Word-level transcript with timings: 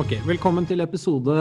Ok, 0.00 0.14
Velkommen 0.24 0.64
til 0.64 0.80
episode 0.80 1.34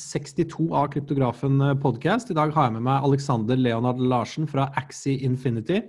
62 0.00 0.70
av 0.72 0.86
Kryptografen 0.94 1.60
podcast. 1.82 2.30
I 2.32 2.36
dag 2.38 2.54
har 2.54 2.64
jeg 2.64 2.72
med 2.78 2.84
meg 2.86 3.04
Alexander 3.04 3.58
Leonard 3.60 3.98
Larsen 4.00 4.46
fra 4.48 4.70
Axie 4.80 5.18
Infinity. 5.26 5.82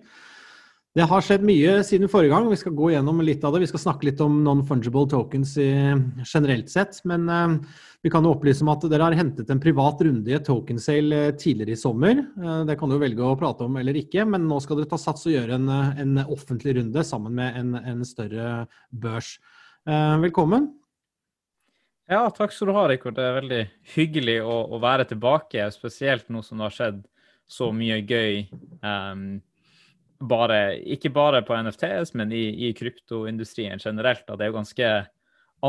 Det 0.97 1.05
har 1.07 1.23
skjedd 1.23 1.45
mye 1.47 1.77
siden 1.87 2.11
forrige 2.11 2.33
gang. 2.33 2.49
Vi 2.51 2.57
skal 2.59 2.73
gå 2.75 2.89
gjennom 2.91 3.21
litt 3.23 3.45
av 3.47 3.55
det. 3.55 3.61
Vi 3.63 3.69
skal 3.71 3.83
snakke 3.85 4.09
litt 4.09 4.19
om 4.25 4.35
non-fungible 4.43 5.07
tokens 5.13 5.53
generelt 5.55 6.73
sett. 6.73 6.99
Men 7.07 7.23
uh, 7.31 7.77
vi 8.03 8.11
kan 8.11 8.27
jo 8.27 8.33
opplyse 8.35 8.67
om 8.67 8.73
at 8.73 8.83
dere 8.91 9.07
har 9.07 9.15
hentet 9.15 9.53
en 9.55 9.63
privat 9.63 10.03
runde 10.03 10.27
i 10.33 10.35
et 10.35 10.47
token 10.49 10.81
sale 10.83 11.21
eh, 11.29 11.31
tidligere 11.39 11.77
i 11.77 11.79
sommer. 11.79 12.19
Det 12.67 12.75
kan 12.81 12.91
du 12.91 12.97
velge 12.99 13.23
å 13.23 13.37
prate 13.39 13.63
om 13.63 13.79
eller 13.79 14.01
ikke, 14.01 14.27
men 14.27 14.49
nå 14.49 14.59
skal 14.65 14.81
dere 14.81 14.91
ta 14.91 14.99
sats 14.99 15.23
og 15.29 15.37
gjøre 15.37 15.55
en, 15.55 15.71
en 16.03 16.19
offentlig 16.27 16.75
runde 16.81 17.07
sammen 17.07 17.39
med 17.39 17.63
en, 17.63 17.73
en 17.79 18.03
større 18.11 18.67
børs. 18.91 19.37
Velkommen. 19.87 20.67
Ja, 22.09 22.23
takk 22.33 22.55
skal 22.55 22.71
du 22.71 22.73
ha, 22.73 22.87
Rikard. 22.89 23.13
Det 23.19 23.25
er 23.25 23.35
veldig 23.37 23.61
hyggelig 23.93 24.39
å, 24.41 24.55
å, 24.73 24.79
være 24.81 25.05
tilbake, 25.11 25.67
spesielt 25.75 26.25
nå 26.33 26.41
som 26.41 26.57
det 26.57 26.65
har 26.65 26.73
skjedd 26.73 27.03
så 27.49 27.69
mye 27.75 27.99
gøy. 28.01 28.47
Um, 28.81 29.27
bare, 30.19 30.79
ikke 30.89 31.11
bare 31.13 31.43
på 31.45 31.53
NFTs, 31.53 32.15
men 32.17 32.33
i, 32.33 32.47
i 32.65 32.73
kryptoindustrien 32.73 33.77
generelt. 33.77 34.25
Da. 34.25 34.35
Det 34.35 34.47
er 34.47 34.49
jo 34.49 34.57
ganske 34.57 34.89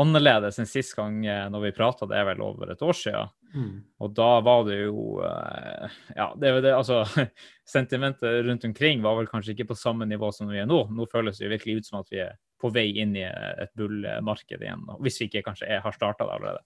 annerledes 0.01 0.57
enn 0.57 0.69
sist 0.69 0.95
gang 0.97 1.21
eh, 1.27 1.45
når 1.51 1.65
vi 1.67 1.73
prata, 1.75 2.07
det 2.07 2.17
er 2.17 2.29
vel 2.31 2.41
over 2.45 2.73
et 2.73 2.83
år 2.85 2.95
siden. 2.95 3.31
Mm. 3.51 3.73
Og 4.01 4.13
da 4.15 4.29
var 4.39 4.61
det 4.63 4.77
jo 4.79 5.17
uh, 5.19 5.91
Ja, 6.15 6.29
det, 6.39 6.53
det, 6.63 6.71
altså 6.71 7.01
Sentimentet 7.67 8.45
rundt 8.45 8.63
omkring 8.63 9.01
var 9.03 9.17
vel 9.17 9.27
kanskje 9.27 9.51
ikke 9.51 9.73
på 9.73 9.75
samme 9.75 10.07
nivå 10.07 10.29
som 10.31 10.47
vi 10.47 10.61
er 10.61 10.69
nå. 10.69 10.85
Nå 10.95 11.07
føles 11.11 11.37
det 11.37 11.49
jo 11.49 11.51
virkelig 11.51 11.81
ut 11.81 11.89
som 11.89 11.99
at 11.99 12.13
vi 12.13 12.21
er 12.23 12.37
på 12.61 12.71
vei 12.73 12.89
inn 13.03 13.15
i 13.17 13.25
et 13.25 13.73
bullmarked 13.79 14.61
igjen. 14.61 14.85
Hvis 15.01 15.21
vi 15.21 15.29
ikke 15.29 15.45
kanskje 15.49 15.69
er, 15.69 15.83
har 15.85 15.97
starta 15.97 16.27
det 16.27 16.37
allerede. 16.37 16.63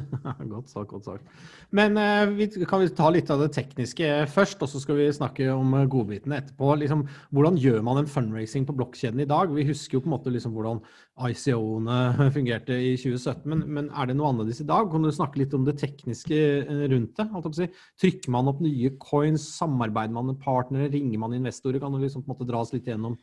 godt 0.52 0.70
sagt, 0.70 0.88
godt 0.90 1.06
sagt. 1.06 1.26
Men 1.74 1.96
eh, 1.98 2.30
vi, 2.36 2.46
kan 2.68 2.82
vi 2.82 2.88
ta 2.94 3.08
litt 3.12 3.30
av 3.32 3.42
det 3.42 3.50
tekniske 3.54 4.08
først, 4.32 4.62
og 4.62 4.70
så 4.70 4.80
skal 4.82 4.98
vi 4.98 5.08
snakke 5.14 5.48
om 5.52 5.74
godbitene 5.90 6.38
etterpå. 6.40 6.72
Liksom, 6.82 7.04
hvordan 7.34 7.58
gjør 7.60 7.82
man 7.86 8.02
en 8.02 8.10
fundraising 8.10 8.66
på 8.68 8.76
blokkjeden 8.78 9.22
i 9.24 9.28
dag? 9.30 9.52
Vi 9.54 9.66
husker 9.68 9.98
jo 9.98 10.04
på 10.04 10.10
en 10.10 10.14
måte 10.14 10.32
liksom 10.34 10.54
hvordan 10.56 10.82
ICO-ene 11.30 12.30
fungerte 12.36 12.78
i 12.78 12.94
2017, 13.00 13.44
men, 13.50 13.64
men, 13.66 13.90
er 13.90 14.10
det 14.10 14.18
noe 14.18 14.32
annerledes 14.32 14.62
i 14.64 14.68
dag? 14.70 14.90
Kan 14.92 15.06
du 15.06 15.12
snakke 15.14 15.42
litt 15.42 15.56
om 15.56 15.66
det 15.68 15.78
tekniske 15.82 16.40
eh, 16.62 16.84
rundt 16.92 17.20
det? 17.20 17.54
Si? 17.58 17.70
Trykker 18.04 18.34
man 18.36 18.50
opp 18.52 18.62
nye 18.64 18.94
coins? 19.02 19.50
Samarbeider 19.58 20.16
man 20.16 20.32
med 20.32 20.42
partnere? 20.42 20.90
Ringer 20.92 21.22
man 21.22 21.36
investorer? 21.36 21.80
Kan 21.82 21.96
du 21.96 22.02
liksom 22.02 22.24
på 22.24 22.30
en 22.30 22.36
måte 22.36 22.50
dra 22.50 22.62
oss 22.64 22.74
litt 22.76 22.88
gjennom 22.90 23.18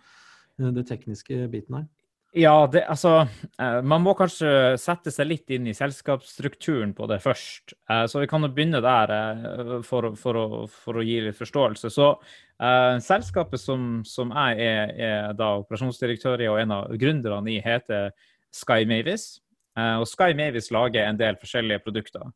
eh, 0.59 0.73
det 0.75 0.87
tekniske 0.89 1.47
biten 1.53 1.81
her? 1.81 1.87
Ja, 2.35 2.67
det, 2.67 2.81
altså 2.91 3.11
eh, 3.59 3.77
Man 3.87 4.03
må 4.03 4.11
kanskje 4.17 4.75
sette 4.81 5.13
seg 5.13 5.29
litt 5.29 5.51
inn 5.53 5.69
i 5.71 5.75
selskapsstrukturen 5.75 6.91
på 6.97 7.07
det 7.07 7.21
først. 7.23 7.73
Eh, 7.89 8.03
så 8.11 8.19
vi 8.19 8.27
kan 8.27 8.43
jo 8.43 8.51
begynne 8.51 8.81
der 8.83 9.13
eh, 9.15 9.71
for, 9.87 10.11
for, 10.19 10.37
å, 10.37 10.61
for, 10.67 10.99
å, 10.99 11.05
gi 11.07 11.21
litt 11.23 11.39
forståelse. 11.39 11.91
Så 11.93 12.09
uh, 12.11 12.97
Selskapet 13.03 13.61
som, 13.63 14.01
som 14.05 14.33
jeg 14.35 14.59
er, 14.67 14.93
er, 14.99 15.31
da 15.39 15.53
operasjonsdirektør 15.61 16.43
i 16.43 16.49
og 16.51 16.59
en 16.61 16.75
av 16.75 16.91
gründerne 16.99 17.53
i, 17.53 17.61
heter 17.63 18.11
Sky 18.53 18.83
Mavis. 18.89 19.37
Uh, 19.79 20.03
og 20.03 20.07
Sky 20.09 20.35
Mavis 20.37 20.69
lager 20.75 21.07
en 21.07 21.19
del 21.19 21.39
forskjellige 21.39 21.85
produkter. 21.87 22.27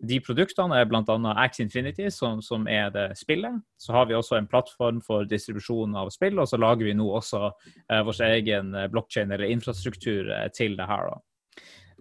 De 0.00 0.16
produktene 0.24 0.78
er 0.80 0.86
bl.a. 0.88 1.16
Ax 1.42 1.60
Infinity, 1.60 2.06
som, 2.14 2.40
som, 2.42 2.64
er 2.68 2.88
det 2.94 3.06
spillet. 3.20 3.60
Så 3.76 3.92
har 3.92 4.06
vi 4.08 4.16
også 4.16 4.38
en 4.38 4.48
plattform 4.48 5.02
for 5.04 5.28
distribusjon 5.28 5.96
av 5.96 6.08
spill, 6.14 6.40
og 6.40 6.48
så 6.48 6.56
lager 6.56 6.88
vi 6.88 6.94
nå 6.96 7.08
også 7.18 7.42
eh, 7.50 8.00
vår 8.06 8.22
egen 8.30 8.72
eh, 8.74 8.88
blokkjede 8.92 9.36
eller 9.36 9.52
infrastruktur 9.52 10.32
eh, 10.32 10.46
til 10.56 10.78
det 10.80 10.88
her. 10.88 11.10
Da. 11.12 11.20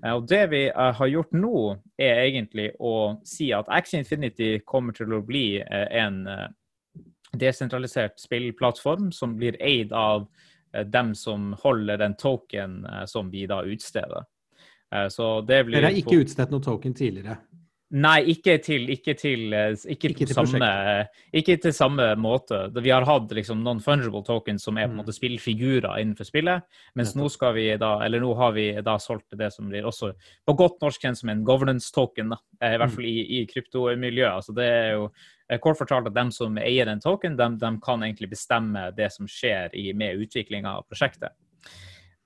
Eh, 0.06 0.14
og 0.14 0.28
Det 0.28 0.47
vi 0.52 0.64
eh, 0.67 0.94
har 0.95 1.08
gjort 1.08 1.36
nå, 1.36 1.78
er 2.00 2.23
egentlig 2.28 2.72
å 2.79 3.19
si 3.28 3.51
at 3.56 3.69
Ax 3.72 3.94
Infinity 3.97 4.59
kommer 4.66 4.96
til 4.96 5.13
å 5.13 5.23
bli 5.25 5.59
eh, 5.59 5.88
en 6.03 6.23
desentralisert 7.40 8.18
spillplattform 8.19 9.12
som 9.13 9.35
blir 9.38 9.57
eid 9.62 9.91
av 9.94 10.25
dem 10.85 11.12
som 11.18 11.53
holder 11.62 11.97
den 11.97 12.16
token 12.18 12.84
som 13.09 13.29
vi 13.29 13.47
da 13.50 13.59
utsteder. 13.66 14.25
Så 15.09 15.28
det 15.46 15.63
blir 15.66 15.78
Dere 15.78 15.91
har 15.91 15.97
ikke 15.97 16.19
utstedt 16.23 16.53
noen 16.53 16.66
token 16.66 16.94
tidligere? 16.97 17.38
Nei, 17.89 18.19
ikke 18.35 18.59
til, 18.61 18.83
ikke 18.94 19.16
til, 19.17 19.47
eh, 19.53 19.72
ikke 19.89 20.11
ikke 20.11 20.25
til 20.29 20.35
samme, 20.38 20.67
ikke 21.33 21.55
til 21.57 21.73
samme 21.73 22.11
måte. 22.22 22.59
Vi 22.75 22.91
har 22.94 23.05
hatt 23.07 23.31
liksom 23.33 23.63
non-fungible 23.66 24.22
tokens 24.27 24.67
som 24.67 24.77
er 24.77 24.85
på 24.85 24.91
en 24.91 24.94
mm. 24.94 25.00
måte 25.01 25.16
spillfigurer 25.16 25.97
innenfor 25.97 26.28
spillet. 26.29 26.67
Mens 26.94 27.16
nå 27.17 27.31
skal 27.33 27.55
vi 27.57 27.66
da, 27.81 27.95
eller 28.05 28.22
nå 28.22 28.35
har 28.38 28.53
vi 28.53 28.67
da 28.85 28.99
solgt 29.01 29.33
det 29.39 29.49
som 29.55 29.72
blir 29.73 29.89
også 29.89 30.11
på 30.45 30.57
godt 30.59 30.78
norsk 30.85 31.01
kjent 31.01 31.17
som 31.17 31.33
en 31.33 31.44
governance 31.44 31.89
token. 31.95 32.29
da, 32.35 32.38
eh, 32.61 32.75
I 32.75 32.78
hvert 32.78 32.94
mm. 32.94 32.95
fall 32.99 33.09
i, 33.09 33.17
i 33.39 33.44
kryptomiljøet. 33.49 34.35
Altså 34.35 34.53
det 34.53 34.69
er 34.69 34.89
jo 34.94 35.09
eh, 35.49 35.57
kort 35.57 35.81
fortalt 35.81 36.13
at 36.13 36.19
dem 36.22 36.29
som 36.35 36.61
eier 36.61 36.94
en 36.94 37.01
token, 37.01 37.41
de, 37.41 37.51
de 37.57 37.75
kan 37.81 38.05
egentlig 38.05 38.29
bestemme 38.38 38.91
det 38.94 39.09
som 39.17 39.25
skjer 39.25 39.73
i, 39.73 39.89
med 39.97 40.22
utviklinga 40.28 40.78
av 40.78 40.85
prosjektet. 40.85 41.33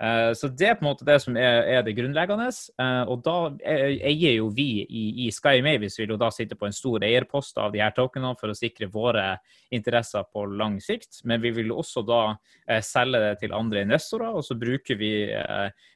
Eh, 0.02 0.34
så 0.34 0.48
det 0.48 0.68
er 0.68 0.78
på 0.78 0.84
en 0.84 0.90
måte 0.90 1.06
det 1.08 1.20
som 1.22 1.38
er, 1.38 1.62
er 1.78 1.84
det 1.86 1.94
grunnleggende. 1.96 2.50
Uh, 2.82 3.04
og 3.14 3.22
da 3.26 3.36
eier 3.64 4.40
jo 4.40 4.50
vi 4.56 4.84
i, 4.84 5.04
i 5.26 5.30
Sky 5.32 5.62
Mavis 5.64 5.96
vil 6.00 6.16
jo 6.16 6.20
da 6.20 6.32
sitte 6.34 6.58
på 6.60 6.68
en 6.68 6.76
stor 6.76 7.06
eierpost 7.06 7.60
av 7.62 7.72
de 7.74 7.84
her 7.84 7.94
tokenene 7.96 8.36
for 8.40 8.52
å 8.52 8.58
sikre 8.58 8.90
våre 8.92 9.38
interesser 9.74 10.26
på 10.34 10.46
lang 10.50 10.80
sikt. 10.84 11.22
Men 11.30 11.44
vi 11.44 11.54
vil 11.60 11.72
også 11.72 12.04
da 12.08 12.24
uh, 12.34 12.82
selge 12.84 13.22
det 13.24 13.36
til 13.44 13.56
andre 13.56 13.86
investorer, 13.86 14.34
og 14.34 14.44
så 14.46 14.58
bruker 14.60 15.00
vi, 15.00 15.14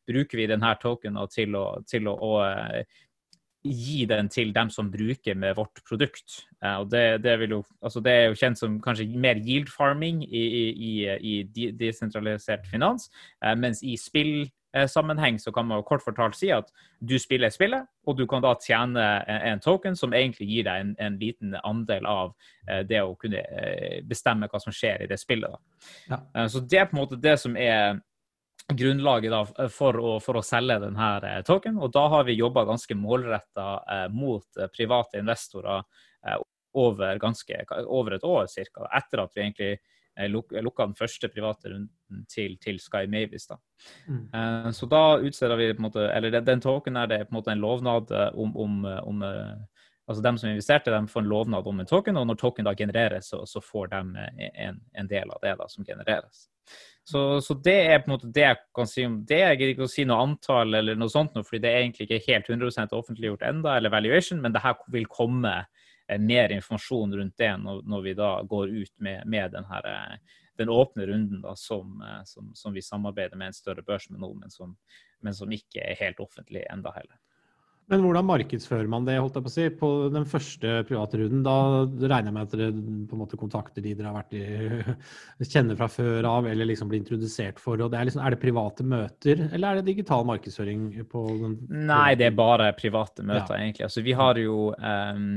bruker 0.07 0.39
vi 0.39 0.47
denne 0.49 0.71
tokenen 0.81 1.27
til 1.33 1.57
å, 1.57 1.65
til 1.87 2.07
å, 2.09 2.15
å 2.15 2.31
gi 3.69 4.05
den 4.09 4.29
til 4.29 4.53
dem 4.55 4.69
som 4.73 4.91
bruker 4.91 5.35
med 5.35 5.55
vårt 5.57 5.81
produkt. 5.87 6.43
Uh, 6.63 6.81
og 6.81 6.91
det, 6.91 7.23
det, 7.23 7.37
jo, 7.49 7.63
altså 7.81 8.01
det, 8.03 8.11
er 8.11 8.25
jo 8.27 8.37
kjent 8.39 8.59
som 8.59 8.79
kanskje 8.81 9.07
mer 9.17 9.41
yield 9.43 9.69
farming 9.69 10.23
i, 10.25 10.43
i, 10.71 10.93
i 11.19 11.71
desentralisert 11.77 12.67
finans, 12.71 13.09
uh, 13.45 13.53
mens 13.59 13.83
i 13.83 13.97
spillsammenheng 13.99 15.39
så 15.39 15.51
kan 15.51 15.69
man 15.69 15.85
kort 15.87 16.05
fortalt 16.05 16.37
si 16.37 16.51
at 16.53 16.71
du 16.99 17.17
spiller 17.19 17.53
spillet, 17.53 17.85
og 18.07 18.17
du 18.17 18.25
kan 18.27 18.43
da 18.43 18.55
tjene 18.63 19.05
en, 19.27 19.41
en 19.53 19.63
token 19.63 19.95
som 19.95 20.13
egentlig 20.13 20.49
gir 20.49 20.67
deg 20.67 20.83
en, 20.83 20.95
en 20.99 21.21
liten 21.21 21.55
andel 21.63 22.05
av 22.09 22.35
det 22.89 22.99
å 23.03 23.15
kunne 23.19 23.43
bestemme 24.07 24.49
hva 24.51 24.59
som 24.59 24.73
skjer 24.75 25.05
i 25.05 25.07
det 25.07 25.19
spillet. 25.21 25.53
Ja. 26.09 26.19
så 26.51 26.59
det 26.59 26.81
er 26.81 26.89
på 26.89 26.97
en 26.97 27.03
måte 27.03 27.19
det 27.21 27.37
som 27.39 27.55
er 27.55 27.99
grunnlaget 28.73 29.31
da, 29.31 29.67
for, 29.71 29.97
å, 29.99 30.15
for, 30.23 30.39
å, 30.39 30.45
selge 30.45 30.79
denne 30.83 31.11
eh, 31.23 31.41
token. 31.47 31.79
Og 31.79 31.91
da 31.95 32.07
har 32.11 32.25
vi 32.27 32.37
jobba 32.37 32.65
ganske 32.67 32.97
målretta 32.99 33.67
eh, 33.79 34.07
mot 34.13 34.59
eh, 34.59 34.69
private 34.73 35.21
investorer 35.21 35.83
eh, 36.27 36.39
over, 36.77 37.19
ganske, 37.21 37.61
over, 37.85 38.17
et 38.17 38.27
år 38.27 38.49
ca. 38.51 38.89
Etter 38.99 39.23
at 39.23 39.31
vi 39.35 39.43
egentlig 39.45 39.71
eh, 39.73 40.27
luk, 40.27 40.51
lukka 40.51 40.89
den 40.89 40.97
første 40.99 41.31
private 41.31 41.71
runden 41.71 42.25
til, 42.27 42.57
til 42.63 42.81
Sky 42.83 43.07
Mavis. 43.07 43.47
Da. 43.47 43.59
Mm. 44.09 44.25
Eh, 44.35 44.69
så 44.75 44.91
da 44.91 45.03
utsteder 45.21 45.59
vi 45.59 45.71
på 45.71 45.81
en 45.81 45.87
måte, 45.87 46.09
eller 46.11 46.35
den, 46.35 46.47
den 46.51 46.63
token 46.63 46.99
er 46.99 47.11
det 47.13 47.23
på 47.25 47.31
en 47.31 47.39
måte 47.39 47.55
en 47.55 47.63
lovnad 47.63 48.11
om, 48.35 48.51
om, 48.67 48.83
om 49.07 49.27
altså 50.07 50.23
dem 50.23 50.37
som 50.39 50.49
investerte, 50.49 50.91
de 50.91 51.07
får 51.11 51.21
en 51.21 51.31
lovnad 51.31 51.67
om 51.67 51.79
en 51.79 51.89
token, 51.89 52.17
og 52.17 52.27
når 52.29 52.39
token 52.39 52.67
da 52.67 52.73
genereres, 52.75 53.27
så, 53.33 53.41
så 53.45 53.61
får 53.63 53.89
de 53.91 54.27
en, 54.53 54.79
en, 54.93 55.09
del 55.09 55.31
av 55.31 55.41
det 55.43 55.55
da, 55.59 55.67
som 55.67 55.85
genereres. 55.85 56.45
Så, 57.03 57.41
så, 57.41 57.55
det 57.63 57.75
er 57.87 57.99
på 57.99 58.09
en 58.09 58.13
måte 58.15 58.29
det 58.35 58.43
jeg 58.43 58.59
kan 58.75 58.87
si 58.89 59.05
om 59.07 59.19
det. 59.27 59.39
Jeg 59.39 59.59
gidder 59.59 59.73
ikke 59.73 59.85
å 59.87 59.91
si 59.91 60.03
noe 60.07 60.23
antall 60.23 60.79
eller 60.79 60.97
noe 60.99 61.11
sånt, 61.11 61.35
fordi 61.39 61.61
det 61.63 61.73
er 61.73 61.83
egentlig 61.83 62.07
ikke 62.07 62.23
helt 62.25 62.49
100% 62.51 62.95
offentliggjort 62.95 63.45
enda, 63.47 63.75
eller 63.77 63.93
valuation, 63.93 64.41
men 64.43 64.55
det 64.55 64.63
her 64.63 64.79
vil 64.95 65.07
komme 65.11 65.53
eh, 65.59 66.19
mer 66.19 66.55
informasjon 66.55 67.15
rundt 67.19 67.37
det 67.39 67.53
når, 67.63 67.83
når, 67.87 68.03
vi 68.07 68.17
da 68.19 68.31
går 68.47 68.75
ut 68.75 68.93
med, 69.03 69.27
med 69.27 69.55
den, 69.55 69.67
her, 69.71 69.91
eh, 69.91 70.41
den 70.59 70.71
åpne 70.71 71.07
runden 71.11 71.43
da, 71.43 71.55
som, 71.59 71.99
eh, 71.99 72.23
som, 72.27 72.51
som, 72.55 72.75
vi 72.75 72.83
samarbeider 72.83 73.39
med 73.39 73.51
en 73.51 73.59
større 73.59 73.83
børs 73.87 74.07
med 74.11 74.23
nå, 74.23 74.33
men 74.39 75.35
som 75.35 75.55
ikke 75.59 75.83
er 75.83 75.99
helt 75.99 76.23
offentlig 76.23 76.63
enda 76.71 76.95
heller. 76.95 77.19
Men 77.87 78.01
hvordan 78.03 78.25
markedsfører 78.27 78.89
man 78.91 79.05
det? 79.07 79.15
holdt 79.15 79.37
jeg 79.37 79.45
På 79.45 79.51
å 79.51 79.53
si? 79.53 79.65
På 79.79 79.89
den 80.11 80.25
første 80.27 80.81
privatrunden, 80.89 81.43
da 81.45 81.55
regner 81.85 82.27
jeg 82.27 82.35
med 82.35 82.49
at 82.49 82.55
dere 82.55 82.73
på 83.07 83.15
en 83.15 83.21
måte 83.21 83.39
kontakter 83.39 83.83
de 83.85 83.93
dere 83.95 84.11
har 84.11 84.17
vært 84.17 84.35
i, 84.35 84.43
kjenner 85.53 85.79
fra 85.79 85.87
før 85.91 86.27
av, 86.27 86.49
eller 86.51 86.67
liksom 86.67 86.91
blir 86.91 86.99
introdusert 86.99 87.61
for. 87.63 87.79
og 87.79 87.93
det 87.93 88.01
er, 88.01 88.09
liksom, 88.09 88.25
er, 88.25 88.35
det 88.35 88.41
private 88.43 88.87
møter, 88.87 89.45
eller 89.47 89.69
er 89.69 89.79
det 89.79 89.93
digital 89.93 90.27
markedsføring? 90.27 90.89
på 91.07 91.23
den? 91.39 91.55
Nei, 91.87 92.17
det 92.19 92.27
er 92.27 92.35
bare 92.35 92.73
private 92.75 93.23
møter, 93.23 93.55
ja. 93.55 93.63
egentlig. 93.63 93.87
Altså, 93.87 94.03
vi 94.03 94.15
har 94.17 94.39
jo 94.41 94.71
um, 94.75 95.31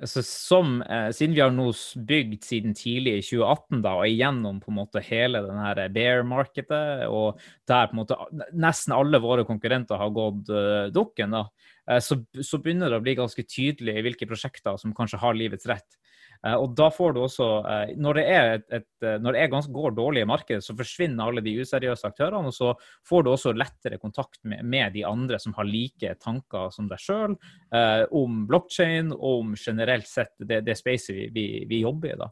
altså, 0.00 0.22
som, 0.24 0.82
eh, 0.82 1.10
Siden 1.12 1.34
vi 1.36 1.42
har 1.42 1.52
nå 1.54 1.68
bygd 2.08 2.44
siden 2.44 2.74
tidlig 2.76 3.18
i 3.18 3.24
2018 3.24 3.82
da, 3.84 3.94
og 4.00 4.08
igjennom 4.08 4.60
på 4.62 4.72
en 4.72 4.78
måte 4.80 5.02
hele 5.04 5.42
denne 5.46 5.88
bear-markedet, 5.94 7.06
og 7.08 7.40
der 7.68 7.88
på 7.88 7.96
en 7.96 8.02
måte 8.02 8.18
nesten 8.52 8.96
alle 8.96 9.20
våre 9.22 9.46
konkurrenter 9.48 10.00
har 10.00 10.12
gått 10.14 10.50
uh, 10.50 10.88
dukken, 10.94 11.36
da, 11.36 11.44
eh, 11.88 12.00
så, 12.04 12.20
så, 12.40 12.60
begynner 12.62 12.90
det 12.90 13.00
å 13.00 13.04
bli 13.04 13.16
ganske 13.18 13.44
tydelig 13.44 14.00
hvilke 14.06 14.28
prosjekter 14.30 14.80
som 14.80 14.94
kanskje 14.96 15.20
har 15.22 15.36
livets 15.38 15.68
rett. 15.70 16.00
Eh, 16.46 16.56
og 16.56 16.74
da 16.78 16.88
får 16.92 17.14
du 17.14 17.20
også, 17.24 17.48
eh, 17.68 17.94
Når 18.00 18.14
det 18.14 18.24
er, 18.24 18.52
et, 18.54 18.66
et, 18.80 18.88
eh, 19.04 19.18
når 19.20 19.36
det 19.36 19.42
er 19.42 19.72
går 19.72 19.94
dårlig 19.96 20.22
i 20.22 20.28
markedet, 20.28 20.64
så 20.64 20.76
forsvinner 20.76 21.26
alle 21.26 21.44
de 21.44 21.56
useriøse 21.60 22.06
aktørene. 22.06 22.48
Og 22.48 22.54
så 22.54 22.74
får 23.08 23.24
du 23.24 23.30
også 23.30 23.52
lettere 23.56 23.98
kontakt 23.98 24.40
med, 24.44 24.64
med 24.64 24.92
de 24.92 25.04
andre 25.04 25.38
som 25.38 25.54
har 25.54 25.68
like 25.68 26.14
tanker 26.20 26.70
som 26.70 26.88
deg 26.88 26.98
sjøl 26.98 27.36
eh, 27.74 28.04
om 28.10 28.46
blokkjede 28.48 29.16
om 29.16 29.54
generelt 29.56 30.08
sett 30.08 30.34
det, 30.38 30.62
det 30.64 30.76
spacet 30.78 31.14
vi, 31.14 31.28
vi, 31.34 31.46
vi 31.68 31.82
jobber 31.84 32.14
i. 32.14 32.20
da. 32.20 32.30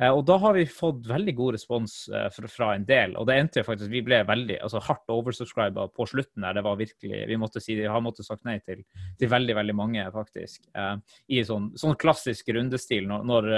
Eh, 0.00 0.10
og 0.10 0.22
da 0.28 0.38
har 0.42 0.54
vi 0.56 0.64
fått 0.70 1.06
veldig 1.08 1.34
god 1.38 1.56
respons 1.56 1.96
eh, 2.14 2.28
fra, 2.50 2.72
en 2.74 2.86
del. 2.88 3.16
Og 3.18 3.28
det 3.28 3.38
endte 3.38 3.64
faktisk 3.66 3.92
Vi 3.92 4.04
ble 4.06 4.22
veldig 4.28 4.60
altså 4.64 4.82
hardt 4.84 5.12
oversubscriba 5.12 5.88
på 5.94 6.08
slutten 6.10 6.46
der. 6.46 6.58
Det 6.58 6.66
var 6.66 6.80
virkelig 6.80 7.22
Vi 7.30 7.40
måtte 7.40 7.62
si, 7.64 7.76
vi 7.78 7.88
har 7.90 8.04
måttet 8.04 8.28
sagt 8.28 8.46
nei 8.48 8.58
til, 8.62 8.84
til 9.18 9.32
veldig, 9.32 9.56
veldig 9.60 9.76
mange, 9.78 10.06
faktisk. 10.14 10.68
Eh, 10.74 10.94
I 11.38 11.44
sånn, 11.46 11.72
sånn, 11.78 11.98
klassisk 12.00 12.52
rundestil. 12.54 13.08
Når, 13.10 13.26
når 13.32 13.50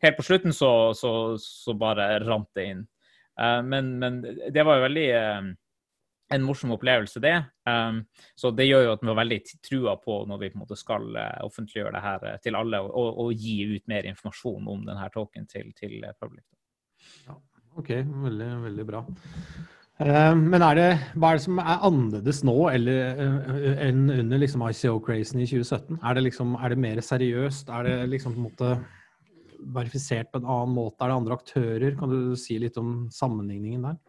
Helt 0.00 0.16
på 0.16 0.24
slutten 0.24 0.54
så, 0.56 0.94
så, 0.96 1.10
så 1.36 1.74
bare 1.76 2.06
rant 2.22 2.48
det 2.56 2.62
inn. 2.70 2.78
men, 3.68 3.90
men 4.00 4.14
det 4.24 4.62
var 4.64 4.78
jo 4.78 4.84
veldig 4.86 5.08
en 6.34 6.44
morsom 6.46 6.74
opplevelse, 6.74 7.20
det. 7.22 7.34
Um, 7.66 8.04
så 8.38 8.52
det 8.54 8.68
gjør 8.68 8.86
jo 8.86 8.92
at 8.94 9.02
vi 9.02 9.10
har 9.10 9.18
veldig 9.18 9.40
trua 9.66 9.96
på 10.02 10.20
når 10.30 10.42
vi 10.42 10.52
på 10.52 10.58
en 10.58 10.64
måte 10.64 10.78
skal 10.78 11.08
uh, 11.16 11.42
offentliggjøre 11.46 11.92
det 11.96 12.04
her 12.04 12.26
uh, 12.26 12.36
til 12.44 12.58
alle, 12.58 12.80
og, 12.84 12.92
og, 12.94 13.18
og, 13.24 13.34
gi 13.34 13.56
ut 13.74 13.84
mer 13.90 14.06
informasjon 14.10 14.70
om 14.70 14.86
denne 14.86 15.10
token 15.14 15.48
til, 15.50 15.72
til 15.78 15.98
uh, 16.04 16.14
public. 16.20 16.46
Ja, 17.26 17.36
OK, 17.80 17.92
veldig, 18.28 18.50
veldig 18.68 18.86
bra. 18.88 19.04
Ehm, 20.00 20.46
men 20.52 20.62
er 20.64 20.78
det, 20.78 20.86
hva 21.20 21.30
er 21.30 21.38
det 21.38 21.44
som 21.44 21.58
er 21.60 21.82
annerledes 21.86 22.38
nå 22.48 22.56
eller, 22.70 23.18
enn 23.84 24.06
under 24.14 24.40
liksom 24.40 24.64
ICO-crazen 24.64 25.42
i 25.42 25.48
2017? 25.48 25.98
Er 25.98 26.16
det, 26.16 26.24
liksom, 26.24 26.54
er 26.56 26.72
det 26.72 26.80
mer 26.80 27.02
seriøst? 27.04 27.68
Er 27.68 27.88
det 27.88 27.96
liksom 28.14 28.36
på 28.36 28.40
en 28.40 28.46
måte 28.48 28.70
verifisert 29.76 30.30
på 30.32 30.40
en 30.40 30.48
annen 30.48 30.72
måte? 30.76 31.04
Er 31.04 31.12
det 31.12 31.18
andre 31.20 31.36
aktører? 31.36 31.98
Kan 32.00 32.14
du 32.14 32.36
si 32.40 32.56
litt 32.62 32.80
om 32.80 33.10
sammenligningen 33.12 33.84
der? 33.90 34.00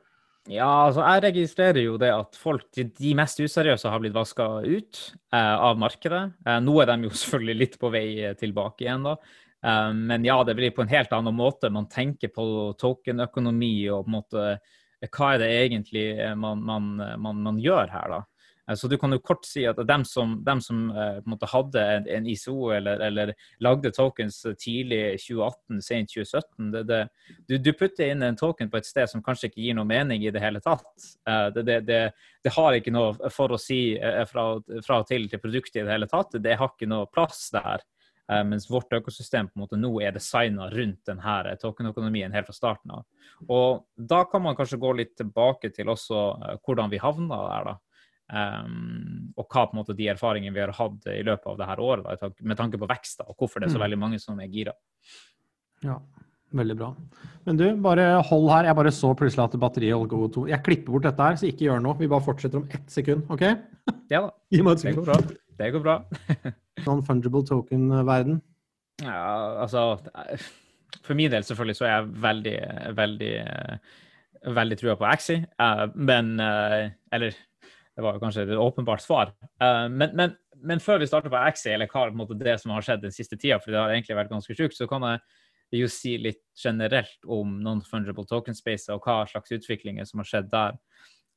Ja, 0.50 0.88
altså 0.88 1.04
jeg 1.06 1.22
registrerer 1.28 1.84
jo 1.84 2.00
det 2.02 2.10
at 2.10 2.38
folk, 2.40 2.64
de 2.74 3.12
mest 3.18 3.38
useriøse 3.44 3.90
har 3.94 4.02
blitt 4.02 4.16
vaska 4.16 4.48
ut 4.66 5.02
eh, 5.34 5.54
av 5.54 5.78
markedet. 5.78 6.24
Eh, 6.48 6.58
nå 6.66 6.80
er 6.82 6.90
de 6.90 7.06
jo 7.06 7.14
selvfølgelig 7.22 7.58
litt 7.60 7.78
på 7.82 7.92
vei 7.94 8.06
eh, 8.26 8.34
tilbake 8.40 8.88
igjen, 8.88 9.06
da. 9.06 9.14
Eh, 9.62 9.92
men 9.94 10.26
ja, 10.26 10.40
det 10.48 10.58
blir 10.58 10.74
på 10.74 10.82
en 10.82 10.90
helt 10.94 11.14
annen 11.14 11.38
måte. 11.38 11.70
Man 11.70 11.86
tenker 11.92 12.34
på 12.34 12.46
tokenøkonomi 12.82 13.74
og 13.94 14.08
på 14.08 14.10
en 14.10 14.18
måte 14.18 14.48
eh, 14.56 15.12
hva 15.14 15.36
er 15.36 15.44
det 15.44 15.52
egentlig 15.60 16.08
eh, 16.18 16.34
man, 16.34 16.66
man, 16.66 16.90
man, 17.22 17.46
man 17.46 17.62
gjør 17.62 17.94
her, 17.94 18.18
da. 18.18 18.22
Eh, 18.70 18.76
så 18.76 18.88
du 18.88 18.98
kan 18.98 19.12
jo 19.12 19.20
kort 19.20 19.46
si 19.46 19.64
at 19.68 19.80
dem 19.88 20.04
som, 20.06 20.38
dem 20.46 20.62
som 20.62 20.84
måte 21.30 21.50
hadde 21.52 21.84
en, 22.16 22.28
ISO 22.30 22.72
eller, 22.76 23.00
eller, 23.08 23.34
lagde 23.60 23.92
tokens 23.96 24.42
tidlig 24.60 25.20
2018, 25.24 25.82
sent 25.82 26.14
2017 26.14 26.72
det, 26.74 26.84
det, 26.90 27.02
du, 27.48 27.58
du, 27.58 27.72
putter 27.78 28.12
inn 28.12 28.26
en 28.26 28.38
token 28.38 28.70
på 28.72 28.80
et 28.80 28.88
sted 28.88 29.10
som 29.10 29.24
kanskje 29.24 29.50
ikke 29.50 29.64
gir 29.64 29.78
noe 29.78 29.88
mening 29.88 30.26
i 30.26 30.34
det 30.34 30.44
hele 30.44 30.62
tatt. 30.64 30.92
Uh, 31.28 31.50
det, 31.62 31.80
det, 31.88 32.52
har 32.56 32.76
ikke 32.78 32.94
noe 32.94 33.32
for 33.34 33.54
å 33.54 33.60
si 33.62 33.96
fra, 34.30 34.46
fra, 34.86 35.00
og 35.02 35.10
til 35.10 35.28
til 35.30 35.42
produktet 35.42 35.82
i 35.82 35.86
det 35.86 35.94
hele 35.94 36.10
tatt. 36.10 36.38
Det 36.42 36.58
har 36.58 36.72
ikke 36.74 36.90
noe 36.90 37.10
plass 37.12 37.50
der. 37.54 37.84
mens 38.48 38.70
vårt 38.70 38.94
økosystem 38.94 39.48
på 39.50 39.58
en 39.58 39.62
måte 39.62 39.78
nå 39.78 39.90
er 40.02 40.14
designa 40.16 40.70
rundt 40.72 41.06
denne 41.06 41.56
tokenøkonomien 41.60 42.32
helt 42.32 42.48
fra 42.48 42.56
starten 42.56 42.92
av. 42.96 43.06
Og 43.50 43.86
Da 43.96 44.24
kan 44.26 44.42
man 44.42 44.56
kanskje 44.56 44.80
gå 44.80 44.94
litt 44.94 45.16
tilbake 45.18 45.70
til 45.76 45.90
også 45.90 46.22
hvordan 46.66 46.90
vi 46.90 47.02
havna 47.02 47.42
der. 47.50 47.72
da. 47.72 47.76
Um, 48.32 49.34
og 49.36 49.44
hva 49.52 49.66
på 49.68 49.76
en 49.76 49.82
måte 49.82 49.96
de 49.98 50.08
erfaringene 50.08 50.56
vi 50.56 50.64
har 50.64 50.72
hatt 50.78 51.08
i 51.12 51.20
løpet 51.28 51.50
av 51.52 51.58
det 51.60 51.68
her 51.68 51.82
året, 51.84 52.08
da, 52.08 52.30
med 52.48 52.60
tanke 52.60 52.80
på 52.80 52.88
vekst, 52.88 53.20
da, 53.20 53.28
og 53.28 53.36
hvorfor 53.36 53.60
det 53.60 53.68
er 53.68 53.74
så 53.74 53.82
mm. 53.82 53.84
veldig 53.84 54.00
mange 54.00 54.20
som 54.24 54.40
er 54.40 54.52
gira. 54.54 54.76
Ja, 55.84 55.98
veldig 56.56 56.78
bra. 56.80 56.92
Men 57.48 57.60
du, 57.60 57.66
bare 57.84 58.06
hold 58.30 58.48
her. 58.54 58.70
Jeg 58.70 58.78
bare 58.80 58.94
så 58.96 59.12
plutselig 59.18 59.44
at 59.44 59.60
batteriet 59.60 59.98
holdt 59.98 60.16
på 60.16 60.32
to. 60.38 60.46
Jeg 60.52 60.64
klipper 60.64 60.96
bort 60.96 61.10
dette 61.10 61.28
her, 61.28 61.42
så 61.42 61.50
ikke 61.50 61.68
gjør 61.68 61.84
noe. 61.84 61.98
Vi 62.00 62.10
bare 62.12 62.28
fortsetter 62.28 62.62
om 62.62 62.70
ett 62.72 62.88
sekund, 62.94 63.28
OK? 63.34 63.44
Ja 64.14 64.28
da. 64.28 64.32
det 64.52 64.96
går 64.96 65.06
bra. 65.10 65.20
Det 65.62 65.74
går 65.76 65.84
bra. 65.84 65.98
Non-fungible 66.88 67.44
token-verden? 67.48 68.40
Ja, 69.02 69.62
altså 69.64 69.98
For 71.02 71.18
min 71.18 71.32
del 71.34 71.44
selvfølgelig 71.44 71.78
så 71.80 71.88
er 71.88 71.94
jeg 71.96 72.10
veldig, 72.24 72.58
veldig, 72.98 73.36
veldig 74.56 74.78
trua 74.80 74.98
på 75.00 75.08
Axi, 75.10 75.38
uh, 75.62 75.88
men 75.96 76.36
uh, 76.40 76.92
Eller 77.14 77.36
det 77.96 78.06
var 78.06 78.16
jo 78.16 78.24
kanskje 78.24 78.46
et 78.48 78.58
åpenbart 78.58 79.04
svar. 79.04 79.34
Uh, 79.62 79.88
men, 79.92 80.16
men, 80.18 80.36
men, 80.64 80.84
før 80.84 81.02
vi 81.02 81.10
starter 81.10 81.34
på 81.34 81.40
Axie, 81.40 81.74
eller 81.76 81.92
hva 81.92 82.08
måte, 82.16 82.38
det 82.40 82.58
som 82.62 82.74
har 82.76 82.86
skjedd 82.86 83.06
den 83.06 83.16
siste 83.16 83.38
tida, 83.38 83.60
for 83.60 83.74
det 83.74 83.82
har 83.82 83.94
egentlig 83.94 84.20
vært 84.20 84.32
ganske 84.32 84.56
sjukt, 84.58 84.78
så 84.78 84.88
kan 84.90 85.08
jeg 85.08 85.82
jo 85.82 85.88
si 85.92 86.18
litt 86.20 86.44
generelt 86.60 87.28
om 87.32 87.60
non-fungible 87.64 88.28
token 88.28 88.56
space 88.58 88.92
og 88.92 89.06
hva 89.08 89.24
slags 89.30 89.54
utviklinger 89.56 90.08
som 90.08 90.24
har 90.24 90.30
skjedd 90.32 90.52
der. 90.52 90.80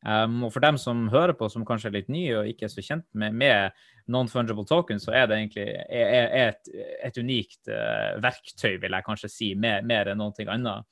Um, 0.04 0.42
og 0.44 0.52
For 0.52 0.60
dem 0.60 0.76
som 0.76 1.06
hører 1.08 1.32
på, 1.32 1.48
som 1.48 1.64
kanskje 1.64 1.88
er 1.88 1.94
litt 1.96 2.10
nye 2.12 2.40
og 2.42 2.48
ikke 2.50 2.66
er 2.66 2.72
så 2.72 2.82
kjent 2.84 3.06
med, 3.16 3.32
med 3.40 3.84
non-fungible 4.12 4.66
tokens, 4.68 5.06
så 5.06 5.14
er 5.16 5.30
det 5.30 5.38
egentlig 5.38 5.64
er, 5.64 6.10
er 6.10 6.50
et, 6.50 6.74
et, 7.08 7.16
unikt 7.16 7.70
uh, 7.72 8.20
verktøy, 8.20 8.76
vil 8.82 8.98
jeg 8.98 9.06
kanskje 9.06 9.32
si, 9.32 9.54
mer, 9.56 9.80
mer 9.86 10.12
enn 10.12 10.20
noe 10.20 10.48
annet. 10.52 10.84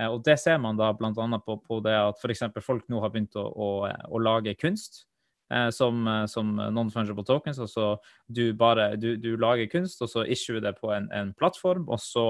Uh, 0.00 0.10
og 0.12 0.22
Det 0.24 0.38
ser 0.40 0.58
man 0.62 0.78
da 0.78 0.92
bl.a. 0.92 1.12
på, 1.40 1.58
på 1.64 1.80
det 1.84 1.96
at 1.96 2.22
f.eks. 2.22 2.46
folk 2.64 2.88
nå 2.92 3.00
har 3.00 3.12
begynt 3.14 3.36
å, 3.36 3.46
å, 3.48 3.68
å 3.86 4.22
lage 4.22 4.56
kunst 4.60 5.06
eh, 5.52 5.70
som, 5.70 6.06
eh, 6.08 6.26
som 6.26 6.54
non-fungible 6.56 7.24
tokens. 7.24 7.58
altså 7.58 7.96
du, 8.26 8.52
bare, 8.54 8.96
du, 8.96 9.16
du 9.16 9.36
lager 9.36 9.66
kunst, 9.66 10.02
og 10.02 10.10
så 10.10 10.24
issue 10.24 10.60
det 10.60 10.76
på 10.80 10.92
en, 10.94 11.08
en, 11.12 11.32
plattform, 11.34 11.88
og 11.88 12.00
så 12.00 12.26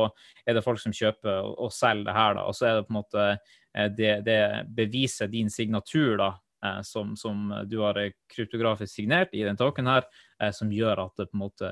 er 0.46 0.56
det 0.56 0.64
folk 0.64 0.80
som 0.82 0.94
kjøper 0.94 1.42
og, 1.42 1.54
og 1.66 1.72
selger 1.72 2.10
det 2.10 2.16
her. 2.16 2.34
da, 2.38 2.46
Og 2.46 2.56
så 2.56 2.66
er 2.68 2.74
det 2.76 2.86
på 2.88 2.94
en 2.94 3.00
måte 3.00 3.28
eh, 3.30 3.88
det, 3.96 4.12
det 4.26 4.40
beviser 4.76 5.32
din 5.32 5.50
signatur 5.52 6.16
da, 6.20 6.32
eh, 6.34 6.45
som, 6.86 7.14
som, 7.18 7.50
du 7.68 7.78
har 7.82 7.98
kryptografisk 8.32 8.92
signert 8.94 9.34
i 9.34 9.44
den 9.46 9.58
token 9.58 9.88
her, 9.90 10.06
som 10.52 10.72
gjør 10.72 11.06
at 11.06 11.20
det 11.20 11.28
på 11.30 11.38
en 11.38 11.44
måte 11.46 11.70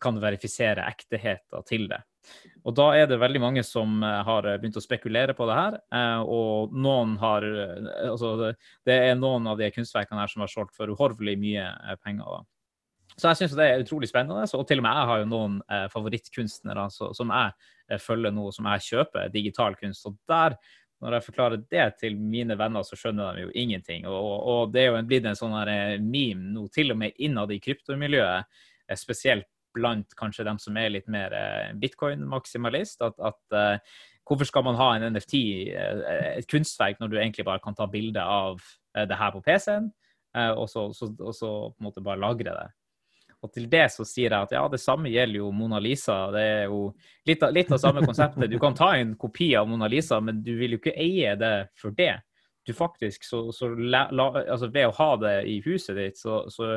kan 0.00 0.18
verifisere 0.22 0.84
ektheten 0.88 1.66
til 1.68 1.88
det. 1.90 2.00
Og 2.66 2.74
da 2.74 2.88
er 2.98 3.06
det 3.10 3.20
veldig 3.22 3.42
mange 3.42 3.62
som 3.66 4.00
eh, 4.02 4.22
har 4.26 4.48
eh, 4.48 4.58
begynt 4.60 4.78
å 4.80 4.84
spekulere 4.84 5.36
på 5.38 5.46
det 5.48 5.58
her. 5.58 5.78
Eh, 5.94 6.22
og 6.22 6.74
noen 6.74 7.16
har 7.22 7.46
Altså, 7.46 8.52
det 8.86 8.96
er 9.10 9.18
noen 9.18 9.46
av 9.50 9.60
de 9.60 9.70
kunstverkene 9.74 10.22
her 10.22 10.32
som 10.32 10.44
har 10.44 10.52
solgt 10.52 10.76
for 10.76 10.90
uhorvelig 10.92 11.36
mye 11.40 11.66
penger. 12.02 12.38
da. 12.38 12.42
Så 13.16 13.30
jeg 13.30 13.38
syns 13.40 13.54
det 13.56 13.66
er 13.66 13.82
utrolig 13.84 14.10
spennende. 14.10 14.44
Og 14.58 14.66
til 14.68 14.82
og 14.82 14.84
med 14.84 14.98
jeg 14.98 15.10
har 15.10 15.22
jo 15.22 15.28
noen 15.30 15.60
eh, 15.72 15.86
favorittkunstnere 15.92 16.88
så, 16.92 17.12
som 17.16 17.32
jeg 17.32 17.54
eh, 17.88 18.02
følger 18.02 18.34
nå, 18.34 18.50
som 18.52 18.68
jeg 18.72 18.84
kjøper 18.90 19.30
digital 19.32 19.76
kunst. 19.80 20.04
Og 20.10 20.18
der, 20.28 20.58
når 21.02 21.16
jeg 21.16 21.26
forklarer 21.26 21.62
det 21.70 21.86
til 22.00 22.16
mine 22.16 22.56
venner, 22.58 22.84
så 22.86 22.96
skjønner 22.98 23.36
de 23.36 23.46
jo 23.46 23.52
ingenting. 23.54 24.06
Og, 24.08 24.30
og 24.48 24.72
det 24.72 24.84
er 24.84 24.94
jo 24.94 25.02
blitt 25.08 25.28
en 25.28 25.38
sånn 25.38 25.56
her 25.56 26.00
meme 26.00 26.54
nå, 26.54 26.66
til 26.72 26.94
og 26.94 27.00
med 27.02 27.18
innad 27.22 27.52
i 27.52 27.60
kryptomiljøet, 27.62 28.48
spesielt 28.96 29.48
blant 29.76 30.14
kanskje 30.16 30.46
dem 30.46 30.60
som 30.62 30.78
er 30.80 30.94
litt 30.94 31.08
mer 31.12 31.34
eh, 31.36 31.74
bitcoin-maksimalist. 31.76 33.04
At, 33.04 33.20
at 33.20 33.82
hvorfor 34.24 34.48
skal 34.48 34.64
man 34.64 34.78
ha 34.80 34.88
en 34.94 35.10
NFT, 35.12 35.36
et 35.76 36.48
kunstverk, 36.48 36.96
når 37.02 37.12
du 37.12 37.18
egentlig 37.20 37.44
bare 37.46 37.60
kan 37.62 37.76
ta 37.76 37.88
bilde 37.90 38.24
av 38.24 38.64
det 38.96 39.20
her 39.20 39.34
på 39.34 39.44
PC-en, 39.44 39.90
og 40.56 40.64
og, 40.64 40.96
så, 40.96 41.12
på 41.12 41.76
en 41.80 41.86
måte 41.90 42.04
bare 42.04 42.20
lagre 42.24 42.56
det. 42.56 42.66
Og 43.44 43.52
til 43.52 43.66
det 43.70 43.84
så 43.92 44.04
sier 44.08 44.32
jeg 44.32 44.48
at 44.48 44.54
ja, 44.56 44.62
det 44.72 44.80
samme 44.80 45.10
gjelder 45.12 45.42
jo 45.42 45.50
Mona 45.54 45.78
Lisa. 45.82 46.16
Det 46.34 46.42
er 46.42 46.62
jo 46.70 46.80
litt 47.28 47.42
av, 47.44 47.52
litt 47.54 47.72
av 47.72 47.80
samme 47.82 48.02
konseptet. 48.06 48.48
Du 48.50 48.58
kan 48.62 48.74
ta 48.74 48.94
en 48.96 49.12
kopi 49.20 49.52
av 49.58 49.68
Mona 49.68 49.88
Lisa, 49.92 50.18
men 50.24 50.40
du 50.42 50.54
vil 50.58 50.76
jo 50.76 50.80
ikke 50.80 50.96
eie 50.96 51.36
det 51.38 51.54
for 51.78 51.94
det 51.96 52.14
du 52.66 52.72
faktisk, 52.74 53.22
så, 53.24 53.52
så 53.54 53.68
la, 53.78 54.08
altså 54.10 54.66
Ved 54.74 54.88
å 54.88 54.94
ha 54.96 55.10
det 55.22 55.34
i 55.46 55.60
huset 55.62 55.94
ditt, 56.00 56.18
så, 56.18 56.40
så 56.50 56.72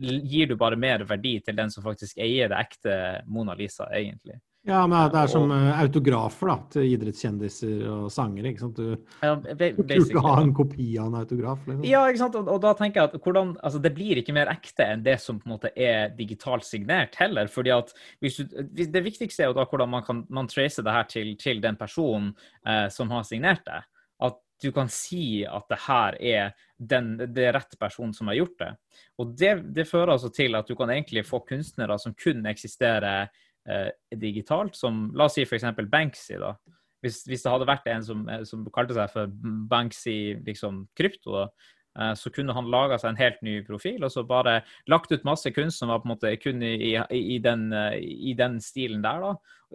gir 0.00 0.48
du 0.48 0.56
bare 0.56 0.78
mer 0.80 1.04
verdi 1.08 1.34
til 1.44 1.56
den 1.58 1.72
som 1.72 1.84
faktisk 1.84 2.16
eier 2.24 2.48
det 2.52 2.60
ekte 2.60 2.94
Mona 3.28 3.52
Lisa, 3.56 3.90
egentlig. 3.92 4.38
Ja, 4.66 4.80
men 4.90 5.10
det 5.12 5.20
er 5.20 5.30
som 5.30 5.44
og, 5.46 5.54
eh, 5.54 5.80
autografer 5.84 6.50
da, 6.50 6.56
til 6.74 6.88
idrettskjendiser 6.90 7.84
og 7.86 8.06
sangere. 8.10 8.50
ikke 8.50 8.64
sant? 8.64 8.80
Du 8.80 8.96
ja, 9.22 9.36
kan 9.38 9.92
ikke 9.94 10.22
ha 10.24 10.32
en 10.42 10.54
kopi 10.56 10.88
av 10.98 11.12
en 11.12 11.20
autograf. 11.20 11.60
Liksom. 11.68 11.84
Ja, 11.86 12.00
ikke 12.10 12.22
sant? 12.24 12.38
Og, 12.40 12.50
og, 12.50 12.58
da 12.64 12.72
tenker 12.74 13.00
jeg 13.00 13.12
at 13.12 13.22
hvordan, 13.22 13.52
altså, 13.62 13.80
det 13.84 13.92
blir 13.94 14.18
ikke 14.18 14.34
mer 14.34 14.50
ekte 14.50 14.88
enn 14.90 15.04
det 15.06 15.20
som 15.22 15.38
på 15.38 15.46
en 15.46 15.54
måte 15.54 15.70
er 15.70 16.10
digitalt 16.18 16.66
signert 16.66 17.14
heller. 17.20 17.46
fordi 17.46 17.74
at 17.76 17.94
du, 18.18 18.28
Det 18.90 19.04
viktigste 19.04 19.44
er 19.44 19.52
jo 19.52 19.58
da 19.60 19.68
hvordan 19.70 19.92
man 19.92 20.02
kan 20.02 20.24
man 20.28 20.50
trace 20.50 20.82
det 20.82 20.92
her 20.98 21.06
til, 21.10 21.36
til 21.38 21.62
den 21.62 21.78
personen 21.78 22.34
eh, 22.66 22.88
som 22.90 23.10
har 23.14 23.22
signert 23.22 23.62
det. 23.66 23.84
At 24.18 24.42
du 24.62 24.72
kan 24.72 24.88
si 24.90 25.44
at 25.46 25.68
det 25.70 25.78
her 25.86 26.16
er 26.18 26.54
den, 26.76 27.16
det 27.16 27.44
er 27.44 27.54
rett 27.56 27.78
person 27.78 28.12
som 28.14 28.26
har 28.32 28.40
gjort 28.40 28.58
det. 28.58 28.70
Og 29.20 29.34
det, 29.36 29.54
det, 29.76 29.86
fører 29.88 30.16
altså 30.16 30.30
til 30.32 30.56
at 30.56 30.66
du 30.66 30.74
kan 30.76 30.90
egentlig 30.90 31.26
få 31.28 31.44
kunstnere 31.46 31.98
som 32.00 32.14
kun 32.18 32.46
eksisterer 32.48 33.28
eh, 33.68 33.90
digitalt, 34.16 34.76
som 34.78 35.08
la 35.16 35.28
oss 35.28 35.38
si 35.38 35.46
f.eks. 35.46 35.68
Banksy. 35.92 36.40
da. 36.42 36.56
Hvis, 37.04 37.22
hvis, 37.28 37.44
det 37.44 37.52
hadde 37.52 37.68
vært 37.68 37.88
en 37.92 38.04
som, 38.04 38.26
som, 38.48 38.64
kalte 38.74 38.96
seg 38.96 39.10
for 39.12 39.32
Banksy 39.70 40.16
liksom 40.46 40.86
krypto, 40.96 41.36
da, 41.36 41.48
Eh, 41.50 41.75
så 42.18 42.30
kunne 42.30 42.54
han 42.56 42.70
laga 42.70 42.98
seg 43.00 43.12
en 43.12 43.20
helt 43.20 43.42
ny 43.46 43.58
profil 43.66 44.04
og 44.04 44.12
så 44.12 44.24
bare 44.26 44.60
lagt 44.90 45.12
ut 45.12 45.26
masse 45.26 45.50
kunst 45.54 45.80
som 45.80 45.92
var 45.92 46.02
på 46.02 46.08
en 46.08 46.14
måte 46.14 46.32
kun 46.40 46.62
i, 46.64 46.74
i, 46.92 46.96
i, 47.18 47.38
den, 47.42 47.68
eh, 47.72 47.98
i 48.00 48.34
den, 48.38 48.58
stilen 48.60 49.04
der. 49.04 49.22
da. 49.22 49.32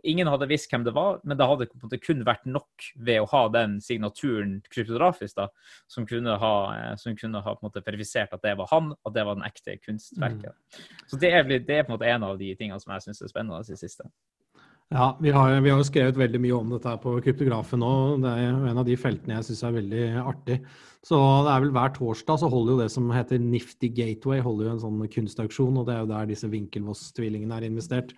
Ingen 0.08 0.30
hadde 0.32 0.48
visst 0.50 0.72
hvem 0.72 0.86
det 0.88 0.94
var, 0.96 1.20
men 1.28 1.38
det 1.38 1.48
hadde 1.50 1.68
på 1.70 1.80
en 1.80 1.86
måte 1.86 2.02
kun 2.02 2.26
vært 2.28 2.46
nok 2.48 2.90
ved 2.96 3.22
å 3.24 3.30
ha 3.34 3.44
den 3.54 3.80
signaturen 3.84 4.60
kryptografisk 4.72 5.40
da, 5.40 5.48
som 5.92 6.08
kunne 6.10 6.38
ha, 6.42 6.54
eh, 6.78 6.94
som 7.02 7.18
kunne 7.18 7.44
ha 7.44 7.56
på 7.56 7.64
en 7.64 7.70
måte 7.70 7.86
verifisert 7.86 8.34
at 8.38 8.44
det 8.46 8.56
var 8.60 8.70
han, 8.72 8.94
at 9.02 9.18
det 9.18 9.26
var 9.28 9.40
den 9.40 9.48
ekte 9.48 9.78
kunstverket. 9.82 10.54
Mm. 10.54 10.92
Så 11.08 11.22
det 11.22 11.34
er, 11.34 11.48
det 11.52 11.80
er, 11.80 11.88
på 11.88 11.92
en 11.92 11.98
måte 11.98 12.12
en 12.12 12.30
av 12.30 12.38
de 12.40 12.54
tingene 12.56 12.80
som 12.82 12.96
jeg 12.96 13.08
syns 13.08 13.26
er 13.26 13.34
spennende 13.34 13.62
i 13.66 13.80
siste. 13.80 14.08
Ja, 14.92 15.18
vi 15.22 15.32
har, 15.32 15.54
vi 15.64 15.70
har, 15.72 15.80
jo 15.80 15.88
skrevet 15.88 16.18
veldig 16.20 16.40
mye 16.44 16.56
om 16.58 16.72
dette 16.74 16.92
på 17.00 17.14
kryptografen 17.24 17.80
nå. 17.80 17.92
Det 18.20 18.32
er 18.36 18.50
en 18.52 18.80
av 18.82 18.84
de 18.84 18.98
feltene 19.00 19.38
jeg 19.38 19.48
syns 19.48 19.62
er 19.64 19.78
veldig 19.78 20.02
artig. 20.20 20.58
Så 21.08 21.16
det 21.46 21.54
er 21.54 21.64
vel 21.64 21.72
hver 21.78 21.94
torsdag 21.96 22.42
så 22.42 22.50
holder 22.52 22.74
jo 22.74 22.82
det 22.82 22.90
som 22.92 23.08
heter 23.16 23.40
Nifty 23.40 23.88
Gateway 23.96 24.44
holder 24.44 24.68
jo 24.68 24.74
en 24.74 24.82
sånn 24.84 25.00
kunstauksjon, 25.14 25.80
og 25.80 25.88
det 25.88 25.96
er 25.96 26.04
jo 26.04 26.10
der 26.12 26.28
disse 26.30 26.50
Winkelvoss-tvillingene 26.52 27.56
er 27.56 27.70
investert. 27.70 28.12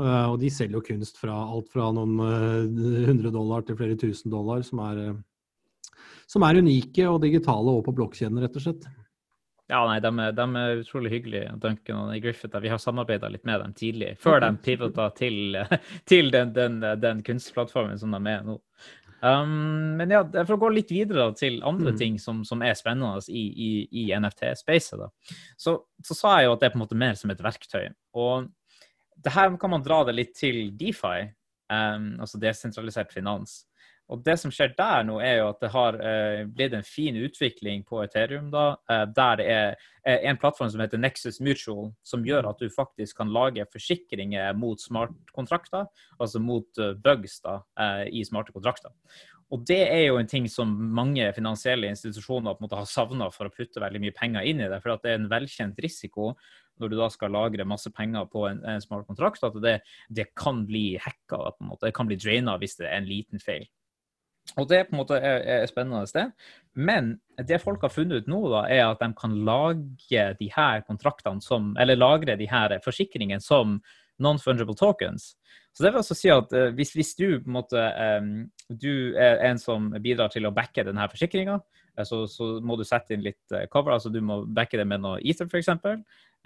Uh, 0.00 0.32
og 0.32 0.40
de 0.40 0.50
selger 0.50 0.80
jo 0.80 0.86
kunst 0.88 1.20
fra 1.20 1.36
alt 1.36 1.68
fra 1.74 1.92
noen 1.94 2.16
uh, 2.24 3.04
hundre 3.10 3.34
dollar 3.34 3.68
til 3.68 3.76
flere 3.76 4.00
tusen 4.00 4.32
dollar, 4.32 4.64
som 4.64 4.80
er, 4.88 5.02
uh, 5.12 6.00
som 6.32 6.48
er 6.48 6.62
unike 6.64 7.10
og 7.12 7.20
digitale 7.28 7.76
og 7.76 7.84
på 7.86 7.94
blokkjeden, 8.00 8.40
rett 8.40 8.56
og 8.56 8.64
slett. 8.64 8.88
Ja, 9.66 9.80
nei, 9.88 9.96
de, 9.98 10.10
de, 10.38 10.44
er 10.60 10.80
utrolig 10.84 11.10
hyggelige, 11.10 11.54
Duncan 11.62 12.12
og 12.12 12.22
Griffith. 12.22 12.60
Vi 12.62 12.70
har 12.70 12.78
samarbeida 12.78 13.30
litt 13.32 13.42
med 13.48 13.64
dem 13.64 13.72
tidlig, 13.74 14.12
før 14.22 14.38
de 14.44 14.52
pivota 14.62 15.08
til, 15.18 15.58
til 16.10 16.30
den, 16.30 16.52
den, 16.54 16.78
den, 17.02 17.24
kunstplattformen 17.26 17.98
som 17.98 18.14
de 18.14 18.20
er 18.30 18.46
nå. 18.46 18.60
Um, 19.24 19.96
men 19.98 20.12
ja, 20.12 20.20
for 20.44 20.54
å 20.54 20.60
gå 20.60 20.68
litt 20.76 20.92
videre 20.92 21.30
til 21.34 21.58
andre 21.66 21.94
mm. 21.94 21.98
ting 21.98 22.18
som, 22.20 22.44
som, 22.46 22.60
er 22.62 22.76
spennende 22.78 23.18
i, 23.32 23.42
i, 23.42 23.70
i 24.02 24.04
NFT-spacet, 24.14 25.02
så, 25.58 25.74
så, 26.04 26.14
sa 26.14 26.36
jeg 26.36 26.46
jo 26.46 26.54
at 26.54 26.62
det 26.62 26.68
er 26.68 26.74
på 26.74 26.78
en 26.78 26.84
måte 26.84 27.00
mer 27.00 27.16
som 27.18 27.32
et 27.32 27.42
verktøy. 27.42 27.88
Og 28.20 28.46
det 29.24 29.32
her 29.34 29.56
kan 29.58 29.72
man 29.72 29.82
dra 29.82 30.02
det 30.06 30.14
litt 30.14 30.36
til 30.38 30.68
DeFi, 30.78 31.30
um, 31.72 32.12
altså 32.22 32.38
desentralisert 32.38 33.10
finans. 33.16 33.64
Og 34.12 34.22
det 34.22 34.36
som 34.38 34.52
skjer 34.54 34.70
der 34.78 35.02
nå, 35.06 35.16
er 35.18 35.40
jo 35.40 35.48
at 35.50 35.62
det 35.64 35.70
har 35.74 35.96
eh, 35.98 36.40
blitt 36.46 36.74
en 36.78 36.86
fin 36.86 37.16
utvikling 37.18 37.82
på 37.86 38.04
Ethereum, 38.04 38.52
da, 38.52 38.66
eh, 38.90 39.04
der 39.10 39.38
det 39.40 39.46
er 39.50 39.72
eh, 40.06 40.28
en 40.30 40.38
plattform 40.38 40.70
som 40.70 40.82
heter 40.82 41.00
Nexus 41.02 41.40
Mutual, 41.42 41.90
som 42.06 42.26
gjør 42.26 42.52
at 42.52 42.62
du 42.62 42.70
faktisk 42.70 43.18
kan 43.18 43.32
lage 43.34 43.66
forsikringer 43.72 44.54
mot 44.58 44.78
smartkontrakter, 44.80 45.88
altså 46.20 46.42
mot 46.42 46.78
uh, 46.78 46.92
bugs 46.94 47.40
da, 47.42 47.58
eh, 47.82 48.04
i 48.14 48.22
smarte 48.26 48.54
kontrakter. 48.54 48.94
Og 49.50 49.62
det 49.66 49.82
er 49.90 50.04
jo 50.08 50.20
en 50.20 50.30
ting 50.30 50.46
som 50.50 50.70
mange 50.70 51.26
finansielle 51.34 51.90
institusjoner 51.90 52.54
på 52.54 52.62
en 52.62 52.66
måte 52.66 52.78
har 52.78 52.88
savna 52.90 53.28
for 53.34 53.46
å 53.46 53.54
putte 53.54 53.82
veldig 53.82 54.02
mye 54.02 54.14
penger 54.14 54.46
inn 54.46 54.62
i 54.62 54.70
det, 54.70 54.78
for 54.82 55.02
det 55.02 55.12
er 55.12 55.20
en 55.20 55.30
velkjent 55.30 55.78
risiko 55.82 56.32
når 56.78 56.92
du 56.92 56.96
da 56.98 57.08
skal 57.10 57.32
lagre 57.34 57.66
masse 57.66 57.90
penger 57.94 58.26
på 58.30 58.44
en, 58.50 58.60
en 58.68 58.82
smart 58.84 59.06
kontrakt, 59.08 59.42
at 59.46 59.58
det, 59.64 59.78
det 60.12 60.28
kan 60.38 60.62
bli 60.68 60.98
hacka. 61.00 61.56
Det 61.82 61.94
kan 61.96 62.10
bli 62.10 62.18
draina 62.20 62.58
hvis 62.60 62.76
det 62.78 62.86
er 62.90 62.98
en 63.00 63.08
liten 63.08 63.42
feil. 63.42 63.66
Og 64.56 64.68
det 64.70 64.86
på 64.86 64.94
en 64.94 65.00
måte 65.02 65.18
er, 65.18 65.42
er 65.42 65.66
spennende 65.68 66.06
sted. 66.08 66.32
Men 66.76 67.16
det 67.48 67.58
folk 67.62 67.82
har 67.84 67.92
funnet 67.92 68.24
ut 68.24 68.30
nå, 68.30 68.40
da, 68.52 68.62
er 68.70 68.84
at 68.86 69.02
de 69.02 69.10
kan 69.18 69.34
lage 69.48 70.26
de 70.38 70.50
her 70.54 70.84
kontraktene 70.86 71.42
som 71.44 71.74
Eller 71.80 71.98
lagre 71.98 72.36
de 72.38 72.48
her 72.48 72.76
forsikringene 72.84 73.42
som 73.42 73.80
non-fungible 74.22 74.76
tokens. 74.76 75.34
Så 75.76 75.84
det 75.84 75.90
vil 75.92 76.00
altså 76.00 76.16
si 76.16 76.30
at 76.32 76.52
uh, 76.56 76.70
hvis, 76.72 76.94
hvis, 76.96 77.14
du 77.18 77.26
på 77.42 77.50
en 77.50 77.56
måte 77.58 77.80
um, 78.20 78.30
du 78.72 79.12
er 79.12 79.42
en 79.44 79.58
som 79.60 79.90
bidrar 80.00 80.32
til 80.32 80.48
å 80.48 80.54
backe 80.56 80.86
denne 80.86 81.04
forsikringa, 81.12 81.58
uh, 81.60 82.04
så, 82.08 82.22
så, 82.32 82.54
må 82.64 82.78
du 82.80 82.84
sette 82.88 83.12
inn 83.12 83.26
litt 83.26 83.52
uh, 83.52 83.66
cover, 83.72 83.92
altså 83.92 84.12
du 84.12 84.22
må 84.24 84.40
backe 84.48 84.80
det 84.80 84.86
med 84.88 85.04
noe 85.04 85.20
Ether 85.20 85.50
f.eks. 85.50 85.68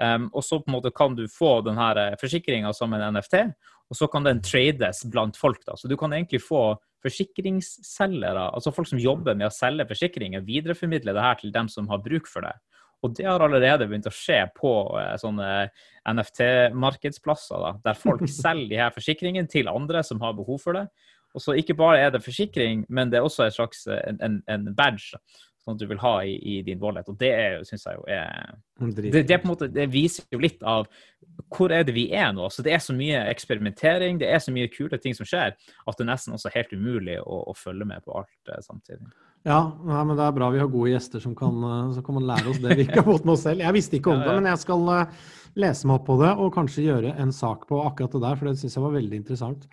Um, 0.00 0.30
og 0.32 0.44
så 0.44 0.56
på 0.62 0.70
en 0.70 0.78
måte 0.78 0.92
kan 0.96 1.12
du 1.12 1.26
få 1.28 1.58
denne 1.66 2.06
forsikringa 2.20 2.72
som 2.72 2.94
en 2.96 3.02
NFT, 3.12 3.42
og 3.90 3.98
så 3.98 4.06
kan 4.08 4.24
den 4.24 4.40
trades 4.40 5.02
blant 5.12 5.36
folk. 5.36 5.60
da, 5.66 5.76
Så 5.76 5.88
du 5.88 5.96
kan 6.00 6.12
egentlig 6.12 6.40
få 6.40 6.78
forsikringsselgere, 7.04 8.50
altså 8.54 8.72
folk 8.72 8.88
som 8.88 9.00
jobber 9.00 9.36
med 9.36 9.48
å 9.48 9.54
selge 9.54 9.88
forsikringer, 9.88 10.44
videreformidle 10.46 11.14
det 11.16 11.24
her 11.24 11.40
til 11.40 11.52
dem 11.52 11.68
som 11.68 11.88
har 11.88 12.02
bruk 12.04 12.28
for 12.30 12.46
det. 12.46 12.54
Og 13.02 13.14
det 13.16 13.24
har 13.24 13.40
allerede 13.40 13.88
begynt 13.88 14.08
å 14.08 14.12
skje 14.12 14.42
på 14.56 14.72
eh, 15.00 15.14
sånne 15.20 15.70
NFT-markedsplasser, 16.08 17.80
der 17.84 17.96
folk 17.96 18.26
selger 18.42 18.68
de 18.72 18.82
her 18.82 18.92
forsikringene 18.94 19.48
til 19.50 19.72
andre 19.72 20.04
som 20.06 20.20
har 20.24 20.36
behov 20.36 20.60
for 20.64 20.76
det. 20.76 20.86
Og 21.34 21.44
så 21.44 21.54
ikke 21.56 21.76
bare 21.78 22.00
er 22.02 22.12
det 22.12 22.24
forsikring, 22.24 22.84
men 22.90 23.10
det 23.10 23.20
er 23.20 23.26
også 23.26 23.46
en 23.46 23.56
slags 23.56 23.86
eh, 23.88 24.16
en, 24.20 24.40
en 24.48 24.68
badge 24.76 25.20
sånn 25.70 25.78
at 25.78 25.84
du 25.84 25.88
vil 25.90 26.02
ha 26.02 26.12
i, 26.26 26.34
i 26.36 26.58
din 26.66 26.80
wallet. 26.82 27.08
Og 27.10 27.16
det 27.20 27.32
syns 27.68 27.86
jeg 27.86 27.98
jo 27.98 28.04
er 28.10 28.58
det, 28.96 29.24
det, 29.28 29.40
måte, 29.44 29.68
det 29.70 29.86
viser 29.92 30.26
jo 30.32 30.40
litt 30.42 30.62
av 30.66 30.88
hvor 31.50 31.72
er 31.74 31.84
det 31.86 31.94
vi 31.96 32.08
er 32.16 32.30
nå. 32.36 32.48
Så 32.52 32.64
det 32.66 32.74
er 32.74 32.82
så 32.82 32.94
mye 32.96 33.22
eksperimentering, 33.30 34.20
det 34.20 34.30
er 34.30 34.42
så 34.42 34.54
mye 34.54 34.70
kule 34.72 34.98
ting 35.00 35.16
som 35.16 35.28
skjer, 35.28 35.56
at 35.56 35.98
det 35.98 36.06
er 36.06 36.10
nesten 36.12 36.36
også 36.36 36.52
helt 36.54 36.72
umulig 36.72 37.18
å, 37.22 37.42
å 37.50 37.56
følge 37.56 37.88
med 37.88 38.04
på 38.06 38.14
alt 38.20 38.52
uh, 38.52 38.60
samtidig. 38.64 39.10
Ja, 39.48 39.60
nei, 39.88 40.00
men 40.04 40.18
det 40.18 40.24
er 40.26 40.34
bra 40.36 40.50
vi 40.52 40.60
har 40.60 40.68
gode 40.68 40.90
gjester 40.92 41.22
som 41.22 41.32
kan, 41.36 41.62
så 41.94 42.00
som 42.00 42.04
kan 42.10 42.26
lære 42.28 42.50
oss 42.52 42.58
det 42.60 42.76
vi 42.76 42.84
ikke 42.88 43.00
har 43.00 43.08
fått 43.08 43.28
med 43.28 43.36
oss 43.38 43.46
selv. 43.48 43.64
Jeg 43.64 43.76
visste 43.76 43.96
ikke 43.96 44.12
om 44.12 44.24
det, 44.24 44.34
men 44.36 44.50
jeg 44.52 44.64
skal 44.64 44.90
uh, 44.90 45.28
lese 45.60 45.88
meg 45.88 46.00
opp 46.00 46.08
på 46.10 46.18
det 46.20 46.32
og 46.36 46.52
kanskje 46.56 46.88
gjøre 46.88 47.14
en 47.22 47.32
sak 47.34 47.64
på 47.70 47.80
akkurat 47.86 48.16
det 48.16 48.24
der, 48.26 48.40
for 48.40 48.50
det 48.50 48.60
syns 48.60 48.76
jeg 48.76 48.84
var 48.84 48.98
veldig 48.98 49.22
interessant. 49.22 49.70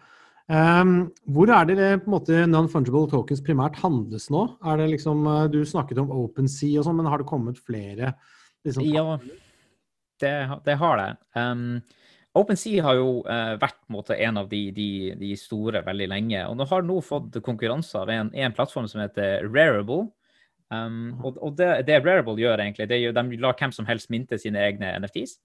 Um, 0.48 1.10
hvor 1.27 1.50
er 1.51 1.66
det 1.68 1.77
på 2.06 2.08
en 2.08 2.13
måte 2.13 2.46
non-fungible 2.48 3.10
tokens 3.12 3.42
primært 3.44 3.75
handles 3.82 4.30
nå? 4.32 4.46
Er 4.63 4.80
det 4.80 4.92
liksom, 4.94 5.25
Du 5.51 5.60
snakket 5.68 6.00
om 6.00 6.13
OpenSea 6.24 6.80
og 6.80 6.88
sånn, 6.88 7.01
men 7.01 7.10
har 7.12 7.20
det 7.20 7.27
kommet 7.27 7.60
flere? 7.60 8.13
Liksom, 8.63 8.86
ja, 8.88 9.18
det, 10.24 10.34
det, 10.66 10.75
har 10.80 11.01
det. 11.01 11.10
Um, 11.36 11.82
OpenSea 12.38 12.84
har 12.86 12.98
jo 13.00 13.10
uh, 13.25 13.56
vært 13.60 13.80
en, 13.82 13.94
måte, 13.98 14.18
en 14.24 14.39
av 14.39 14.48
de, 14.51 14.62
de, 14.75 14.89
de, 15.20 15.34
store 15.39 15.84
veldig 15.86 16.08
lenge. 16.13 16.46
Og 16.48 16.58
nå 16.60 16.68
har 16.70 16.86
nå 16.86 17.00
fått 17.06 17.39
konkurranse 17.46 18.00
av 18.00 18.12
en, 18.13 18.32
en 18.32 18.56
plattform 18.56 18.88
som 18.92 19.04
heter 19.04 19.48
Rarible. 19.50 20.08
Um, 20.68 21.16
og, 21.24 21.38
og 21.40 21.56
det, 21.56 21.70
det, 21.88 22.02
Rarible 22.04 22.36
gjør, 22.42 22.60
egentlig, 22.60 22.90
det 22.90 22.98
er 22.98 23.06
jo, 23.06 23.16
de 23.16 23.40
lar 23.40 23.56
hvem 23.56 23.72
som 23.72 23.88
helst 23.88 24.10
minte 24.12 24.40
sine 24.42 24.60
egne 24.66 24.92
NFTs. 25.00 25.38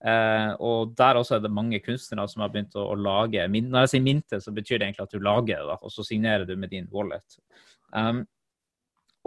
Uh, 0.00 0.56
og 0.64 0.94
der 0.96 1.20
også 1.20 1.36
er 1.36 1.44
det 1.44 1.52
mange 1.52 1.82
kunstnere 1.84 2.24
som 2.30 2.40
har 2.40 2.52
begynt 2.52 2.72
å, 2.80 2.86
å 2.94 2.96
lage 2.96 3.44
Når 3.52 3.82
jeg 3.84 3.90
sier 3.92 4.04
minte, 4.04 4.40
så 4.40 4.54
betyr 4.56 4.78
det 4.78 4.88
egentlig 4.88 5.04
at 5.04 5.16
du 5.16 5.20
lager 5.20 5.66
det, 5.68 5.76
og 5.76 5.92
så 5.92 6.04
signerer 6.06 6.48
du 6.48 6.54
med 6.56 6.72
din 6.72 6.88
wallet. 6.92 7.40
Um, 7.92 8.24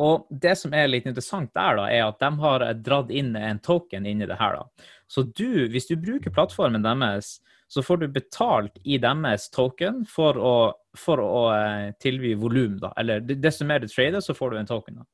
og 0.01 0.25
det 0.41 0.55
som 0.57 0.73
er 0.73 0.89
litt 0.89 1.05
interessant 1.05 1.51
der, 1.53 1.77
da, 1.77 1.85
er 1.93 2.07
at 2.07 2.21
de 2.23 2.29
har 2.41 2.65
dratt 2.81 3.11
inn 3.13 3.35
en 3.37 3.61
token 3.61 4.07
inni 4.09 4.25
det 4.25 4.39
her. 4.39 4.57
da. 4.57 4.87
Så 5.05 5.27
du, 5.29 5.67
hvis 5.69 5.85
du 5.85 5.93
bruker 6.01 6.33
plattformen 6.33 6.81
deres, 6.81 7.37
så 7.69 7.81
får 7.85 8.01
du 8.01 8.07
betalt 8.13 8.79
i 8.83 8.97
deres 9.01 9.47
token 9.53 10.01
for 10.09 10.37
å, 10.37 10.55
for 10.97 11.21
å 11.21 11.43
uh, 11.53 11.93
tilby 12.01 12.33
volum, 12.37 12.79
da. 12.81 12.89
Eller 12.97 13.21
desto 13.21 13.65
mer 13.69 13.81
du 13.81 13.87
trader, 13.89 14.21
så 14.21 14.33
får 14.37 14.53
du 14.53 14.59
en 14.59 14.69
token. 14.73 15.01
da. 15.01 15.05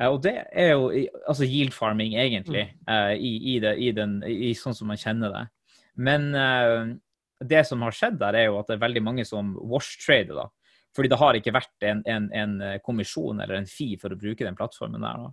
Eh, 0.00 0.08
og 0.08 0.22
det 0.24 0.36
er 0.48 0.72
jo 0.72 0.88
altså 1.28 1.46
yield 1.46 1.74
farming, 1.76 2.16
egentlig, 2.18 2.70
uh, 2.88 3.12
i, 3.14 3.34
i, 3.54 3.58
det, 3.62 3.76
i, 3.78 3.90
den, 3.96 4.20
i, 4.24 4.52
sånn 4.56 4.76
som 4.76 4.90
man 4.90 5.00
kjenner 5.00 5.34
det. 5.34 5.44
Men 6.00 6.30
uh, 6.32 6.94
det 7.44 7.66
som 7.68 7.84
har 7.84 7.96
skjedd 7.96 8.16
der, 8.20 8.38
er 8.38 8.48
jo 8.48 8.60
at 8.60 8.70
det 8.70 8.78
er 8.78 8.86
veldig 8.86 9.04
mange 9.04 9.26
som 9.28 9.52
wash-trader. 9.60 10.40
da. 10.40 10.48
Fordi 10.96 11.10
det 11.12 11.20
har 11.20 11.36
ikke 11.38 11.54
vært 11.54 11.86
en, 11.86 12.00
en, 12.08 12.32
en, 12.34 12.56
kommisjon 12.82 13.38
eller 13.38 13.60
en 13.60 13.68
fee 13.70 13.98
for 14.00 14.12
å 14.12 14.18
bruke 14.18 14.46
den 14.46 14.58
plattformen 14.58 15.04
der. 15.04 15.28
da. 15.28 15.30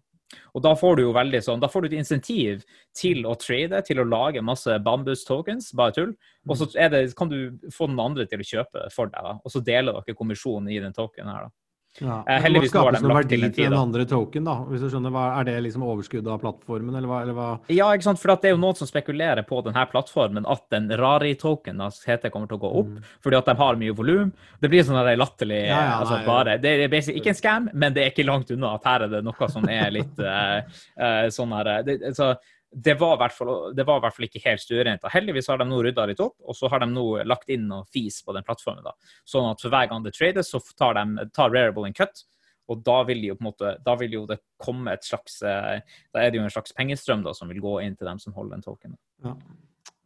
Og 0.51 0.62
da 0.62 0.74
får 0.75 0.97
du 0.97 1.05
jo 1.05 1.13
veldig 1.15 1.39
sånn, 1.43 1.62
da 1.63 1.69
får 1.71 1.86
du 1.86 1.88
et 1.88 2.00
insentiv 2.01 2.65
til 2.95 3.24
å 3.29 3.38
trade, 3.39 3.79
til 3.88 4.01
å 4.03 4.05
lage 4.07 4.43
masse 4.43 4.75
bambus 4.83 5.24
tokens, 5.25 5.69
bare 5.77 5.95
tull. 5.95 6.12
Og 6.47 6.59
så 6.59 6.67
det, 6.75 7.05
kan 7.17 7.31
du 7.31 7.55
få 7.74 7.88
den 7.88 8.01
andre 8.03 8.27
til 8.27 8.43
å 8.43 8.50
kjøpe 8.50 8.89
for 8.93 9.12
deg, 9.13 9.24
da. 9.24 9.38
og 9.39 9.53
så 9.53 9.63
deler 9.63 9.95
dere 9.95 10.17
kommisjonen 10.19 10.69
i 10.75 10.81
den 10.83 10.95
tokenen 10.95 11.31
her. 11.31 11.47
da. 11.47 11.55
Ja. 12.00 12.24
Eh, 12.27 12.42
heldigvis 12.42 12.74
var 12.75 12.92
de 12.92 13.01
lagt 13.08 13.30
til 13.30 13.44
en 13.44 13.54
tid. 13.54 13.70
Den 13.72 13.77
andre 13.80 14.06
token, 14.10 14.46
da, 14.46 14.56
hvis 14.70 14.84
du 14.84 14.89
skjønner, 14.92 15.13
hva, 15.13 15.25
Er 15.39 15.48
det 15.48 15.56
liksom 15.66 15.86
overskuddet 15.88 16.30
av 16.32 16.42
plattformen, 16.42 16.96
eller 16.96 17.10
hva, 17.10 17.22
eller 17.25 17.38
hva? 17.38 17.48
Ja, 17.74 17.89
ikke 17.96 18.10
sant, 18.10 18.22
for 18.22 18.34
det 18.36 18.51
er 18.51 18.56
jo 18.56 18.62
noen 18.62 18.77
som 18.77 18.89
spekulerer 18.89 19.46
på 19.48 19.62
denne 19.66 19.86
plattformen 19.92 20.46
at 20.50 20.66
den 20.74 20.89
Rari-token 21.00 21.82
heter 22.08 22.34
kommer 22.34 22.50
til 22.50 22.60
å 22.60 22.63
gå 22.66 22.74
opp, 22.84 22.92
mm. 22.98 23.16
fordi 23.24 23.39
at 23.39 23.50
de 23.50 23.58
har 23.62 23.80
mye 23.82 23.96
volum. 23.98 24.34
Det 24.62 24.72
blir 24.72 24.86
sånn 24.86 25.00
latterlig 25.18 25.63
ja, 25.68 25.80
ja, 25.89 25.96
altså, 26.01 26.20
bare, 26.25 26.58
Det 26.62 26.75
er 26.86 27.12
ikke 27.16 27.34
en 27.34 27.39
scam, 27.39 27.70
men 27.74 27.96
det 27.96 28.04
er 28.04 28.13
ikke 28.13 28.27
langt 28.27 28.51
unna 28.54 28.75
at 28.77 28.86
her 28.89 29.08
er 29.08 29.16
det 29.18 29.24
noe 29.25 29.50
som 29.51 29.66
er 29.72 29.89
litt 29.94 30.22
uh, 30.22 30.62
uh, 31.01 31.25
sånn 31.34 31.54
her 31.58 31.72
det, 31.88 32.00
så, 32.18 32.34
det 32.71 32.93
var, 33.00 33.15
i 33.15 33.19
hvert 33.21 34.15
fall, 34.15 34.25
ikke 34.27 34.43
helt 34.43 34.62
stuerent. 34.62 35.05
Heldigvis 35.13 35.47
har 35.47 35.59
de 35.62 35.67
nå 35.69 35.79
rydda 35.86 36.07
litt 36.09 36.24
opp, 36.24 36.36
og 36.43 36.55
så 36.57 36.69
har 36.71 36.83
de 36.83 36.89
nå 36.91 37.05
lagt 37.24 37.50
inn 37.53 37.67
noe 37.69 37.88
fis 37.93 38.19
på 38.25 38.36
den 38.36 38.45
plattformen. 38.47 38.83
da. 38.83 38.93
Sånn 39.27 39.47
at 39.50 39.63
for 39.63 39.74
hver 39.74 39.88
gang 39.91 40.03
det 40.03 40.15
trades, 40.17 40.51
så 40.51 40.59
tar, 40.75 41.00
de, 41.00 41.29
tar 41.36 41.53
Rarible 41.53 41.88
en 41.88 41.95
cut. 41.95 42.25
Og 42.67 42.81
da 42.83 42.97
vil, 43.07 43.24
jo, 43.29 43.38
på 43.38 43.45
en 43.45 43.47
måte, 43.47 43.74
da 43.86 43.95
vil 43.95 44.17
jo 44.17 44.25
det 44.27 44.41
komme 44.59 44.91
et 44.91 45.05
slags 45.07 45.39
eh, 45.47 45.77
Da 46.12 46.19
er 46.19 46.33
det 46.33 46.41
jo 46.41 46.43
en 46.43 46.51
slags 46.51 46.75
pengestrøm 46.75 47.24
da, 47.24 47.31
som 47.31 47.47
vil 47.47 47.63
gå 47.63 47.77
inn 47.86 47.95
til 47.95 48.09
dem 48.09 48.19
som 48.19 48.36
holder 48.36 48.57
den 48.57 48.65
tokenen. 48.65 48.97
Ja, 49.24 49.38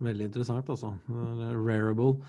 veldig 0.06 0.28
interessant, 0.30 0.70
altså. 0.70 0.94
Rarible. 1.10 2.20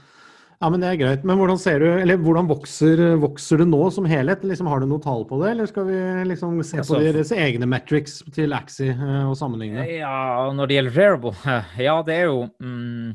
Ja, 0.62 0.68
men 0.70 0.82
Det 0.82 0.90
er 0.92 0.98
greit. 1.00 1.24
Men 1.26 1.40
hvordan 1.40 1.58
ser 1.58 1.82
du, 1.82 1.88
eller 1.90 2.20
hvordan 2.22 2.46
vokser, 2.46 3.00
vokser 3.18 3.58
det 3.58 3.66
nå 3.66 3.80
som 3.90 4.06
helhet? 4.06 4.44
Liksom, 4.46 4.68
har 4.70 4.78
du 4.78 4.86
noe 4.86 5.02
tall 5.02 5.24
på 5.26 5.40
det, 5.40 5.56
eller 5.56 5.66
skal 5.66 5.88
vi 5.88 5.98
liksom 6.30 6.60
se 6.62 6.78
på 6.78 6.84
altså, 6.84 7.00
deres 7.02 7.32
egne 7.34 7.66
metrics 7.66 8.20
til 8.36 8.54
Axie 8.54 8.94
eh, 8.94 9.24
og 9.26 9.34
sammenligne? 9.40 9.82
Ja, 9.90 10.46
Når 10.54 10.70
det 10.70 10.78
gjelder 10.78 10.98
Rarible, 11.00 11.34
ja 11.88 11.96
det 12.06 12.14
er 12.14 12.30
jo 12.30 12.44
mm, 12.62 13.10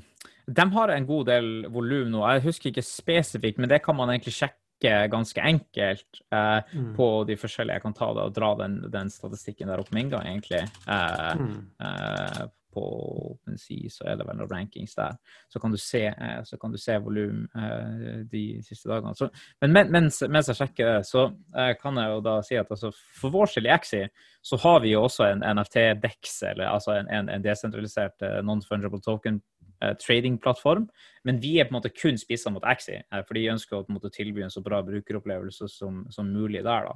De 0.60 0.68
har 0.75 0.92
en 0.92 1.08
god 1.08 1.32
del 1.32 1.50
volum 1.72 2.12
nå. 2.12 2.25
Jeg 2.36 2.48
husker 2.50 2.74
ikke 2.74 2.84
spesifikt, 2.84 3.63
men 3.63 3.72
det 3.72 3.80
kan 3.86 3.96
man 3.96 4.12
egentlig 4.12 4.36
sjekke 4.42 4.98
ganske 5.16 5.48
enkelt 5.54 6.22
eh, 6.27 6.60
mm. 6.68 6.92
på 7.00 7.10
de 7.32 7.39
forskjellige. 7.39 7.80
Jeg 7.80 7.88
kan 7.88 7.96
ta 7.96 8.12
det 8.12 8.27
og 8.27 8.36
dra 8.36 8.51
den, 8.60 8.82
den 8.92 9.13
statistikken 9.13 9.72
der 9.72 9.80
opp 9.80 9.96
med 9.96 10.10
en 10.10 10.16
gang, 10.18 10.27
egentlig. 10.36 10.66
Eh, 10.84 11.39
mm. 11.39 11.58
eh, 11.80 12.44
på 12.77 12.84
OpenSea, 13.31 13.89
så 13.91 14.05
er 14.07 14.19
det 14.19 14.27
vel 14.27 14.38
noen 14.38 14.51
rankings 14.51 14.96
der. 14.98 15.17
Så 15.50 15.62
kan 15.62 15.74
du 15.74 15.79
se, 15.81 16.03
eh, 16.12 16.39
så 16.46 16.60
kan 16.62 16.74
du 16.74 16.77
se 16.81 16.98
volum 17.01 17.43
eh, 17.57 18.22
de 18.29 18.43
siste 18.65 18.89
dagene. 18.91 19.15
Så, 19.17 19.29
men 19.65 19.91
mens, 19.93 20.22
mens, 20.29 20.51
jeg 20.51 20.60
sjekker 20.60 20.91
det, 20.91 21.10
så 21.10 21.27
eh, 21.57 21.74
kan 21.81 21.98
jeg 21.98 22.13
jo 22.13 22.24
da 22.25 22.38
si 22.46 22.60
at 22.60 22.72
altså, 22.74 22.93
for 23.17 23.34
vår 23.34 23.51
skyld 23.53 23.69
i 23.69 23.74
Axi 23.74 24.03
så 24.46 24.60
har 24.63 24.81
vi 24.86 24.93
jo 24.93 25.03
også 25.07 25.27
en 25.31 25.46
NFT-DEX, 25.57 26.38
eller 26.53 26.69
altså 26.72 26.96
en, 26.98 27.10
en, 27.12 27.31
en 27.34 27.43
desentralisert 27.43 28.24
non-fungible 28.46 29.01
token 29.03 29.41
trading-plattform, 29.77 30.88
men 31.27 31.38
vi 31.38 31.60
er 31.60 31.67
på 31.67 31.75
en 31.75 31.77
måte 31.77 31.91
kun 31.93 32.15
spissa 32.17 32.50
mot 32.50 32.63
Axi, 32.65 32.96
fordi 33.27 33.43
de 33.43 33.51
ønsker 33.51 33.77
å 33.77 33.84
på 33.86 33.91
en 33.91 33.98
måte 34.00 34.10
tilby 34.15 34.41
en 34.41 34.53
så 34.53 34.63
bra 34.65 34.79
brukeropplevelse 34.88 35.67
som, 35.69 36.00
som 36.10 36.31
mulig 36.34 36.63
der. 36.65 36.88
da. 36.88 36.96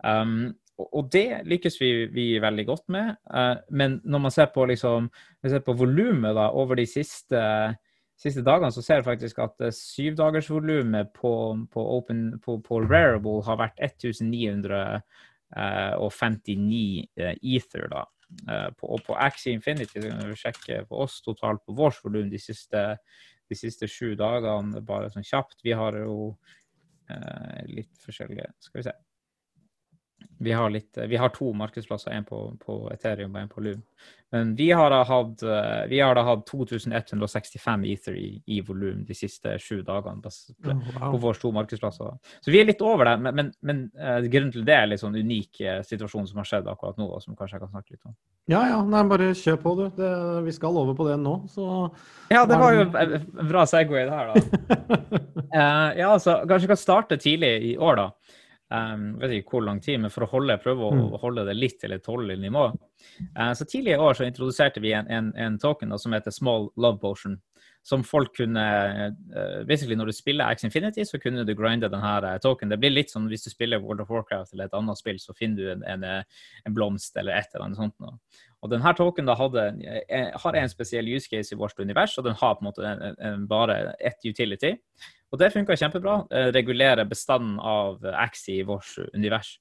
Um, 0.00 0.56
og 0.92 1.10
det 1.12 1.42
lykkes 1.48 1.80
vi, 1.80 1.90
vi, 2.14 2.26
veldig 2.42 2.66
godt 2.68 2.88
med. 2.92 3.14
Uh, 3.30 3.56
men 3.70 4.00
når 4.04 4.18
man 4.26 4.30
ser 4.34 4.46
på, 4.54 4.64
liksom, 4.70 5.10
volumet 5.66 6.36
over 6.36 6.74
de 6.78 6.86
siste, 6.86 7.40
siste, 8.20 8.42
dagene, 8.46 8.72
så 8.72 8.82
ser 8.84 8.94
jeg 9.00 9.08
faktisk 9.08 9.38
at 9.42 9.54
uh, 9.64 9.70
syvdagersvolumet 9.74 11.12
på, 11.16 11.32
på, 11.72 12.02
på, 12.44 12.58
på 12.68 12.80
Rarible 12.84 13.42
har 13.46 13.56
vært 13.60 13.78
1959 13.90 15.02
uh, 17.18 17.34
ether. 17.42 17.88
da. 17.92 18.06
På, 18.78 18.94
og 18.94 19.00
på 19.02 19.16
Axie 19.18 19.56
Infinity 19.56 19.98
kan 20.04 20.28
vi 20.28 20.36
sjekke 20.38 20.84
på 20.86 21.00
oss 21.02 21.16
totalt 21.24 21.64
på 21.66 21.74
vårt 21.74 21.98
volum 22.04 22.30
de 22.30 22.38
siste, 22.38 22.78
de 23.50 23.56
siste 23.58 23.88
sju 23.90 24.14
dagene, 24.14 24.78
bare 24.86 25.10
sånn 25.10 25.26
kjapt. 25.26 25.58
Vi 25.66 25.74
har 25.74 25.98
jo 25.98 26.36
litt 27.66 27.90
forskjellige 27.98 28.46
Skal 28.62 28.78
vi 28.78 28.86
se. 28.86 28.94
Vi 30.40 30.52
har, 30.56 30.70
litt, 30.72 30.96
vi 31.08 31.18
har 31.20 31.28
to 31.34 31.52
markedsplasser, 31.52 32.14
en 32.16 32.24
på, 32.24 32.38
på, 32.62 32.80
Ethereum 32.94 33.34
og 33.34 33.42
en 33.42 33.52
på 33.52 33.64
Loom. 33.66 33.82
Men 34.30 34.54
vi 34.54 34.70
har 34.70 34.92
da 34.92 35.00
hatt, 35.02 35.42
vi 35.90 35.98
har 36.00 36.14
da 36.14 36.22
hatt 36.22 36.44
2165 36.46 37.84
Ether 37.90 38.14
i, 38.14 38.28
i 38.46 38.60
volum 38.62 39.02
de 39.04 39.14
siste 39.18 39.56
sju 39.58 39.80
dagene 39.82 40.22
på, 40.22 40.74
på 41.00 41.18
våre 41.18 41.40
to 41.40 41.50
markedsplasser. 41.54 42.12
Så 42.38 42.54
vi 42.54 42.60
er 42.60 42.68
litt 42.68 42.84
over 42.86 43.10
det, 43.10 43.16
men, 43.24 43.34
men, 43.34 43.50
men 43.66 43.80
uh, 43.98 44.20
grunnen 44.30 44.52
til 44.54 44.66
det 44.68 44.76
er 44.76 44.86
litt 44.86 45.02
sånn 45.02 45.18
unik 45.18 45.62
uh, 45.64 45.80
situasjon 45.86 46.30
som 46.30 46.38
har 46.38 46.46
skjedd 46.46 46.70
akkurat 46.70 47.00
nå, 47.00 47.08
og 47.10 47.24
som 47.24 47.34
kanskje 47.34 47.58
jeg 47.58 47.64
kan 47.64 47.72
snakke 47.74 47.96
litt 47.96 48.06
om. 48.06 48.14
Ja, 48.50 48.62
ja. 48.70 48.78
Nei, 48.86 49.02
bare 49.10 49.32
kjør 49.34 49.58
på, 49.64 49.74
du. 49.80 49.84
Det, 49.98 50.12
vi 50.46 50.54
skal 50.54 50.78
over 50.78 50.94
på 50.98 51.08
det 51.10 51.18
nå, 51.22 51.34
så 51.50 51.66
Ja, 52.30 52.44
det 52.46 52.58
var 52.62 52.76
jo 52.76 52.86
en 52.86 53.50
bra 53.50 53.66
Segway, 53.66 54.06
det 54.06 54.14
her, 54.14 54.30
da. 54.30 55.18
uh, 55.50 55.88
ja, 56.04 56.12
altså, 56.12 56.38
kanskje 56.46 56.68
vi 56.68 56.74
kan 56.76 56.84
starte 56.86 57.18
tidlig 57.18 57.56
i 57.72 57.74
år, 57.82 58.04
da. 58.04 58.36
Um, 58.70 59.16
vet 59.18 59.32
ikke 59.34 59.56
hvor 59.56 59.64
lang 59.66 59.80
tid, 59.82 59.98
men 59.98 60.12
for 60.14 60.22
å 60.22 60.30
holde, 60.30 60.54
prøve 60.62 60.86
å 60.86 60.94
mm. 60.94 61.14
holde 61.18 61.42
det 61.48 61.56
litt 61.58 61.80
til 61.82 61.90
et 61.96 62.04
tålelig 62.06 62.36
nivå. 62.38 62.68
Uh, 63.34 63.50
så 63.58 63.66
tidligere 63.66 63.98
i 63.98 64.06
år 64.06 64.18
så 64.18 64.28
introduserte 64.28 64.82
vi 64.84 64.92
en, 64.94 65.08
en, 65.10 65.32
en 65.34 65.56
token 65.58 65.90
da, 65.90 65.98
som 65.98 66.14
heter 66.14 66.34
Small 66.34 66.68
Love 66.78 67.00
Potion. 67.02 67.34
Som 67.86 68.02
folk 68.04 68.34
kunne 68.36 68.62
uh, 68.62 69.62
basically 69.64 69.96
Når 69.96 70.10
du 70.10 70.12
spiller 70.12 70.52
X 70.52 70.64
Infinity, 70.64 71.04
så 71.08 71.18
kunne 71.18 71.46
du 71.48 71.54
grinde 71.56 71.88
denne 71.88 72.12
uh, 72.26 72.34
token. 72.42 72.68
Det 72.68 72.78
blir 72.80 72.92
litt 72.92 73.10
som 73.10 73.28
hvis 73.30 73.46
du 73.46 73.50
spiller 73.50 73.80
World 73.80 74.04
of 74.04 74.10
Warcraft 74.12 74.52
eller 74.52 74.68
et 74.68 74.76
annet 74.76 75.00
spill, 75.00 75.20
så 75.22 75.34
finner 75.36 75.56
du 75.56 75.70
en, 75.72 75.86
en, 75.88 76.04
en 76.66 76.76
blomst 76.76 77.16
eller 77.16 77.38
et 77.38 77.48
eller 77.54 77.66
annet 77.66 77.80
sånt. 77.80 77.96
Nå. 78.04 78.12
Og 78.60 78.74
denne 78.74 78.92
token 78.92 79.24
da 79.24 79.38
hadde, 79.38 79.62
har 80.42 80.60
en 80.60 80.68
spesiell 80.68 81.08
use 81.08 81.30
case 81.32 81.54
i 81.54 81.58
vårt 81.58 81.80
univers, 81.80 82.18
og 82.20 82.26
den 82.26 82.36
har 82.36 82.58
på 82.58 82.60
en 82.60 82.68
måte 82.68 83.46
bare 83.48 83.78
ett 83.96 84.20
utility. 84.28 84.74
Og 85.30 85.38
det 85.38 85.52
funka 85.54 85.76
kjempebra. 85.78 86.20
Eh, 86.30 86.50
regulere 86.54 87.06
bestanden 87.06 87.58
av 87.62 88.04
Axie 88.04 88.60
i 88.60 88.66
vårt 88.66 88.98
univers. 89.14 89.58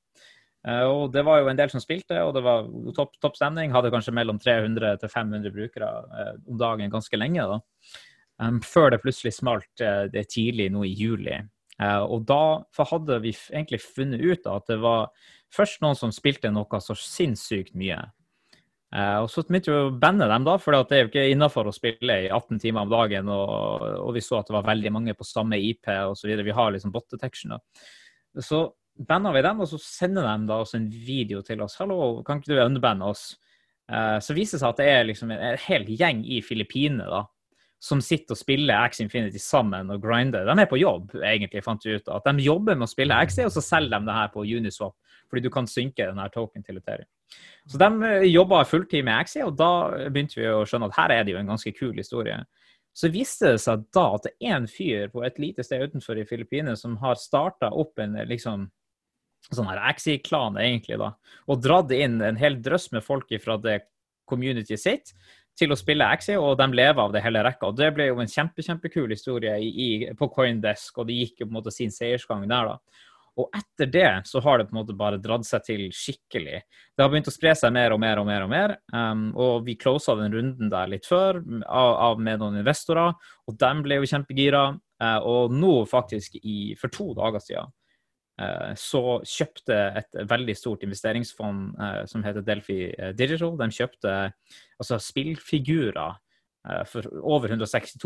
Eh, 0.68 0.84
og 0.84 1.14
det 1.14 1.24
var 1.24 1.40
jo 1.40 1.50
en 1.52 1.60
del 1.60 1.70
som 1.72 1.82
spilte, 1.84 2.18
og 2.26 2.34
det 2.36 2.44
var 2.44 2.68
topp 2.98 3.20
top 3.22 3.38
stemning. 3.38 3.72
Hadde 3.72 3.92
kanskje 3.94 4.16
mellom 4.16 4.42
300 4.42 4.98
til 5.00 5.14
500 5.14 5.54
brukere 5.54 5.90
eh, 6.20 6.34
om 6.50 6.58
dagen 6.60 6.92
ganske 6.92 7.22
lenge. 7.22 7.46
da. 7.46 7.60
Før 8.64 8.94
det 8.94 9.02
plutselig 9.04 9.34
smalt 9.36 9.82
det 10.14 10.22
tidlig 10.32 10.70
nå 10.72 10.86
i 10.88 10.94
juli. 10.96 11.34
Og 11.80 12.22
da 12.28 12.62
hadde 12.88 13.18
vi 13.24 13.34
egentlig 13.52 13.82
funnet 13.84 14.24
ut 14.24 14.48
at 14.48 14.70
det 14.72 14.78
var 14.80 15.10
først 15.52 15.82
noen 15.84 15.98
som 16.00 16.14
spilte 16.16 16.52
noe 16.54 16.80
så 16.84 16.96
sinnssykt 16.96 17.76
mye. 17.80 18.00
Uh, 18.90 19.22
og 19.22 19.28
så 19.30 19.44
begynte 19.46 19.70
vi 19.70 19.78
å 19.78 19.90
banne 20.02 20.26
dem, 20.32 20.46
da, 20.48 20.56
for 20.58 20.74
det 20.74 20.98
er 20.98 21.04
jo 21.04 21.10
ikke 21.12 21.28
innafor 21.30 21.68
å 21.70 21.74
spille 21.76 22.16
i 22.26 22.30
18 22.34 22.58
timer 22.64 22.88
om 22.88 22.94
dagen. 22.94 23.30
Og, 23.30 23.84
og, 24.00 24.10
vi 24.16 24.24
så 24.26 24.40
at 24.40 24.50
det 24.50 24.56
var 24.56 24.66
veldig 24.66 24.94
mange 24.96 25.14
på 25.18 25.28
samme 25.28 25.60
IP 25.62 25.92
osv. 26.10 26.32
Vi 26.42 26.56
har 26.58 26.74
liksom 26.74 26.94
bot 26.94 27.06
detection. 27.14 27.54
Da. 27.54 28.42
Så 28.46 28.64
banda 29.10 29.34
vi 29.36 29.44
dem, 29.46 29.62
og 29.62 29.70
så 29.70 29.78
sender 29.84 30.26
de 30.26 30.50
da 30.50 30.58
også 30.64 30.80
en 30.80 30.90
video 30.90 31.44
til 31.46 31.62
oss. 31.62 31.78
'Hallo, 31.78 32.24
kan 32.26 32.42
ikke 32.42 32.56
du 32.56 32.64
unbanne 32.66 33.14
oss?' 33.14 33.36
Uh, 33.90 34.20
så 34.22 34.36
viser 34.38 34.58
det 34.58 34.62
seg 34.62 34.70
at 34.70 34.78
det 34.78 34.86
er 34.86 35.06
liksom 35.08 35.32
en, 35.34 35.40
en 35.42 35.62
hel 35.64 35.88
gjeng 35.98 36.20
i 36.22 36.44
Filippinene 36.46 37.08
da, 37.10 37.24
som 37.80 38.02
sitter 38.04 38.36
og 38.36 38.40
spiller 38.42 38.88
X 38.90 39.00
Infinity 39.00 39.40
sammen 39.40 39.92
og 39.94 40.02
grinder. 40.04 40.44
De 40.48 40.56
er 40.62 40.68
på 40.68 40.82
jobb, 40.82 41.14
egentlig, 41.24 41.64
fant 41.64 41.86
vi 41.88 41.96
ut. 41.96 42.10
At 42.12 42.26
de 42.28 42.44
jobber 42.44 42.76
med 42.76 42.90
å 42.90 42.92
spille 42.92 43.16
Axie, 43.16 43.46
og 43.48 43.54
så 43.56 43.64
selger 43.64 43.96
de 43.96 44.10
det 44.10 44.18
her 44.18 44.32
på 44.34 44.44
Uniswap. 44.44 44.98
Fordi 45.30 45.46
du 45.46 45.52
kan 45.54 45.70
synke 45.70 46.10
denne 46.10 46.26
token 46.34 46.66
til 46.66 46.82
Ethereum. 46.82 47.08
Så 47.70 47.80
de 47.80 48.10
eh, 48.10 48.26
jobba 48.28 48.66
fulltid 48.68 49.06
med 49.08 49.16
Axie, 49.16 49.46
og 49.48 49.56
da 49.60 49.72
begynte 50.10 50.42
vi 50.42 50.50
å 50.52 50.66
skjønne 50.68 50.90
at 50.90 50.98
her 50.98 51.14
er 51.16 51.24
det 51.24 51.36
jo 51.36 51.40
en 51.40 51.54
ganske 51.54 51.74
kul 51.78 51.94
historie. 51.96 52.42
Så 52.98 53.12
viste 53.14 53.54
det 53.54 53.62
seg 53.64 53.86
da 53.96 54.10
at 54.18 54.28
det 54.28 54.34
er 54.44 54.58
en 54.58 54.68
fyr 54.68 55.08
på 55.14 55.24
et 55.24 55.40
lite 55.40 55.64
sted 55.64 55.86
utenfor 55.86 56.20
i 56.20 56.26
Filippinene 56.28 56.76
som 56.76 56.98
har 57.00 57.22
starta 57.22 57.70
opp 57.72 58.02
en 58.02 58.18
liksom 58.28 58.68
sånn 59.56 59.70
her 59.70 59.80
Axie-klan, 59.88 60.58
egentlig, 60.60 60.98
da, 61.00 61.14
og 61.48 61.62
dratt 61.64 61.94
inn 61.96 62.20
en 62.26 62.38
hel 62.38 62.60
drøss 62.60 62.90
med 62.92 63.06
folk 63.06 63.32
fra 63.40 63.56
det 63.62 63.80
communityet 64.30 64.82
sitt 64.82 65.14
til 65.60 65.76
å 65.76 65.78
spille 65.80 66.08
Axie, 66.08 66.40
og 66.40 66.58
de 66.60 66.70
lever 66.72 67.02
av 67.04 67.14
det 67.14 67.24
hele 67.26 67.44
rekka. 67.46 67.70
Og 67.70 67.78
Det 67.78 67.92
ble 67.96 68.10
jo 68.10 68.22
en 68.24 68.32
kjempe, 68.32 68.64
kjempekul 68.66 69.12
historie 69.12 69.58
i, 69.60 69.70
i, 69.70 69.90
på 70.18 70.30
Coindesk, 70.34 70.98
og 70.98 71.10
det 71.10 71.20
gikk 71.20 71.44
jo 71.44 71.50
på 71.50 71.54
en 71.54 71.60
måte 71.60 71.76
sin 71.76 71.94
seiersgang 71.94 72.48
der. 72.48 72.74
da. 72.74 73.06
Og 73.40 73.56
etter 73.56 73.88
det 73.92 74.10
så 74.28 74.42
har 74.44 74.60
det 74.60 74.68
på 74.68 74.76
en 74.76 74.82
måte 74.82 74.96
bare 74.98 75.20
dratt 75.22 75.48
seg 75.48 75.64
til 75.68 75.86
skikkelig. 75.96 76.60
Det 76.96 77.04
har 77.04 77.12
begynt 77.12 77.30
å 77.32 77.34
spre 77.34 77.54
seg 77.56 77.72
mer 77.76 77.96
og 77.96 78.02
mer 78.02 78.20
og 78.20 78.28
mer. 78.28 78.46
Og 78.46 78.52
mer, 78.52 78.76
um, 78.92 79.30
og 79.38 79.66
vi 79.68 79.78
closa 79.80 80.16
den 80.20 80.34
runden 80.36 80.72
der 80.72 80.92
litt 80.92 81.08
før 81.08 81.40
av, 81.64 81.94
av 82.10 82.24
med 82.24 82.42
noen 82.42 82.60
investorer, 82.60 83.16
og 83.48 83.60
de 83.60 83.74
ble 83.86 84.02
jo 84.02 84.12
kjempegira. 84.12 84.64
Uh, 85.00 85.20
og 85.24 85.54
nå 85.56 85.86
faktisk, 85.88 86.36
i, 86.44 86.76
for 86.80 86.92
to 86.92 87.14
dager 87.16 87.40
siden, 87.40 87.72
så 88.80 89.02
kjøpte 89.28 89.78
et 90.00 90.18
veldig 90.30 90.56
stort 90.56 90.84
investeringsfond 90.88 91.74
uh, 91.76 92.04
som 92.08 92.24
heter 92.24 92.46
Delphi 92.48 92.80
Digital, 93.18 93.58
de 93.60 93.68
kjøpte 93.76 94.16
altså 94.80 95.00
spillfigurer 95.04 96.20
for 96.92 97.08
over 97.24 97.48
162 97.48 98.00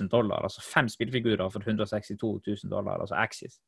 000 0.00 0.08
dollar. 0.08 0.44
Altså 0.46 0.62
fem 0.62 0.86
spillfigurer 0.88 1.50
for 1.50 1.60
162 1.60 2.18
000 2.46 2.70
dollar, 2.70 3.00
altså 3.02 3.18
Axis. 3.18 3.58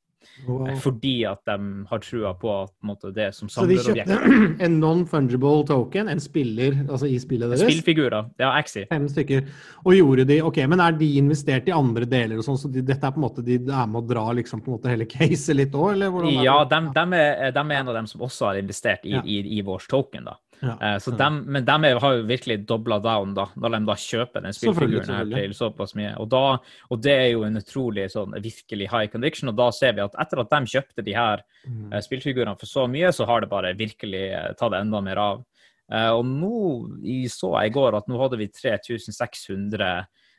Wow. 0.46 0.68
Fordi 0.82 1.24
at 1.26 1.40
de 1.46 1.86
har 1.90 2.00
trua 2.02 2.32
på 2.38 2.50
at 2.62 2.72
måte, 2.86 3.10
det 3.14 3.28
som 3.36 3.50
samlerobjekt 3.50 4.08
Så 4.08 4.18
de 4.18 4.30
kjøpte 4.30 4.64
en 4.66 4.76
non-fungible 4.80 5.64
token, 5.68 6.10
en 6.10 6.22
spiller 6.22 6.76
altså 6.84 7.08
i 7.10 7.18
spillet 7.22 7.52
deres? 7.52 7.62
Spillfigurer, 7.66 8.30
ja, 8.40 8.52
Axie. 8.58 8.86
Fem 8.90 9.06
stykker. 9.10 9.46
Og 9.84 9.94
gjorde 9.98 10.26
de 10.28 10.40
Ok, 10.46 10.60
men 10.70 10.82
er 10.82 10.96
de 10.98 11.10
investert 11.20 11.68
i 11.70 11.74
andre 11.74 12.08
deler 12.08 12.40
og 12.40 12.46
sånn, 12.46 12.58
så 12.60 12.70
de, 12.72 12.82
dette 12.86 13.04
er 13.04 13.14
på 13.14 13.22
en 13.22 13.26
måte 13.26 13.44
de 13.46 13.58
er 13.60 13.90
med 13.90 14.00
å 14.00 14.06
dra 14.08 14.26
liksom 14.38 14.62
på 14.64 14.72
en 14.72 14.78
måte 14.78 14.92
hele 14.92 15.08
caset 15.10 15.58
litt 15.58 15.74
òg, 15.74 15.94
eller 15.96 16.30
Ja, 16.42 16.60
de, 16.68 16.82
de, 16.94 17.06
er, 17.18 17.54
de, 17.54 17.64
er, 17.64 17.78
en 17.78 17.94
av 17.94 17.98
dem 18.00 18.10
som 18.10 18.24
også 18.26 18.50
har 18.50 18.62
investert 18.62 19.06
i, 19.06 19.14
ja. 19.18 19.22
i, 19.24 19.40
i 19.58 19.62
vår 19.66 19.86
token, 19.90 20.30
da. 20.30 20.38
Ja, 20.60 20.74
eh, 20.82 20.98
så 20.98 21.10
dem, 21.10 21.42
men 21.46 21.64
de 21.64 21.76
har 22.02 22.14
jo 22.16 22.24
virkelig 22.26 22.58
dobla 22.66 22.98
down 23.02 23.34
da, 23.36 23.46
når 23.54 23.76
de 23.76 23.80
da 23.88 23.96
kjøper 24.02 24.44
den 24.44 24.56
spillfiguren 24.56 25.12
her 25.14 25.28
til 25.30 25.54
såpass 25.56 25.94
mye. 25.98 26.14
Og, 26.18 26.28
da, 26.32 26.58
og, 26.88 27.02
det 27.04 27.14
er 27.14 27.28
jo 27.32 27.44
en 27.46 27.60
utrolig 27.60 28.08
sånn 28.12 28.34
virkelig 28.42 28.88
high 28.90 29.10
conviction. 29.12 29.52
Og 29.52 29.58
da 29.58 29.68
ser 29.74 29.94
vi 29.96 30.04
at 30.04 30.18
etter 30.18 30.42
at 30.42 30.54
de 30.54 30.72
kjøpte 30.74 31.06
de 31.06 31.14
her 31.16 31.44
mm. 31.66 31.92
uh, 31.92 32.00
spillfigurene 32.04 32.58
for 32.58 32.70
så 32.70 32.88
mye, 32.90 33.12
så 33.14 33.28
har 33.28 33.44
det 33.44 33.52
bare 33.52 33.76
virkelig 33.78 34.24
uh, 34.34 34.50
tatt 34.58 34.76
enda 34.80 35.02
mer 35.04 35.22
av. 35.22 35.44
Uh, 35.88 36.10
og 36.18 36.24
nå 36.26 36.56
i, 37.06 37.20
så 37.32 37.54
jeg 37.62 37.70
i 37.70 37.76
går 37.78 37.96
at 37.96 38.10
nå 38.10 38.18
hadde 38.20 38.40
vi 38.40 38.50
3600 38.52 39.92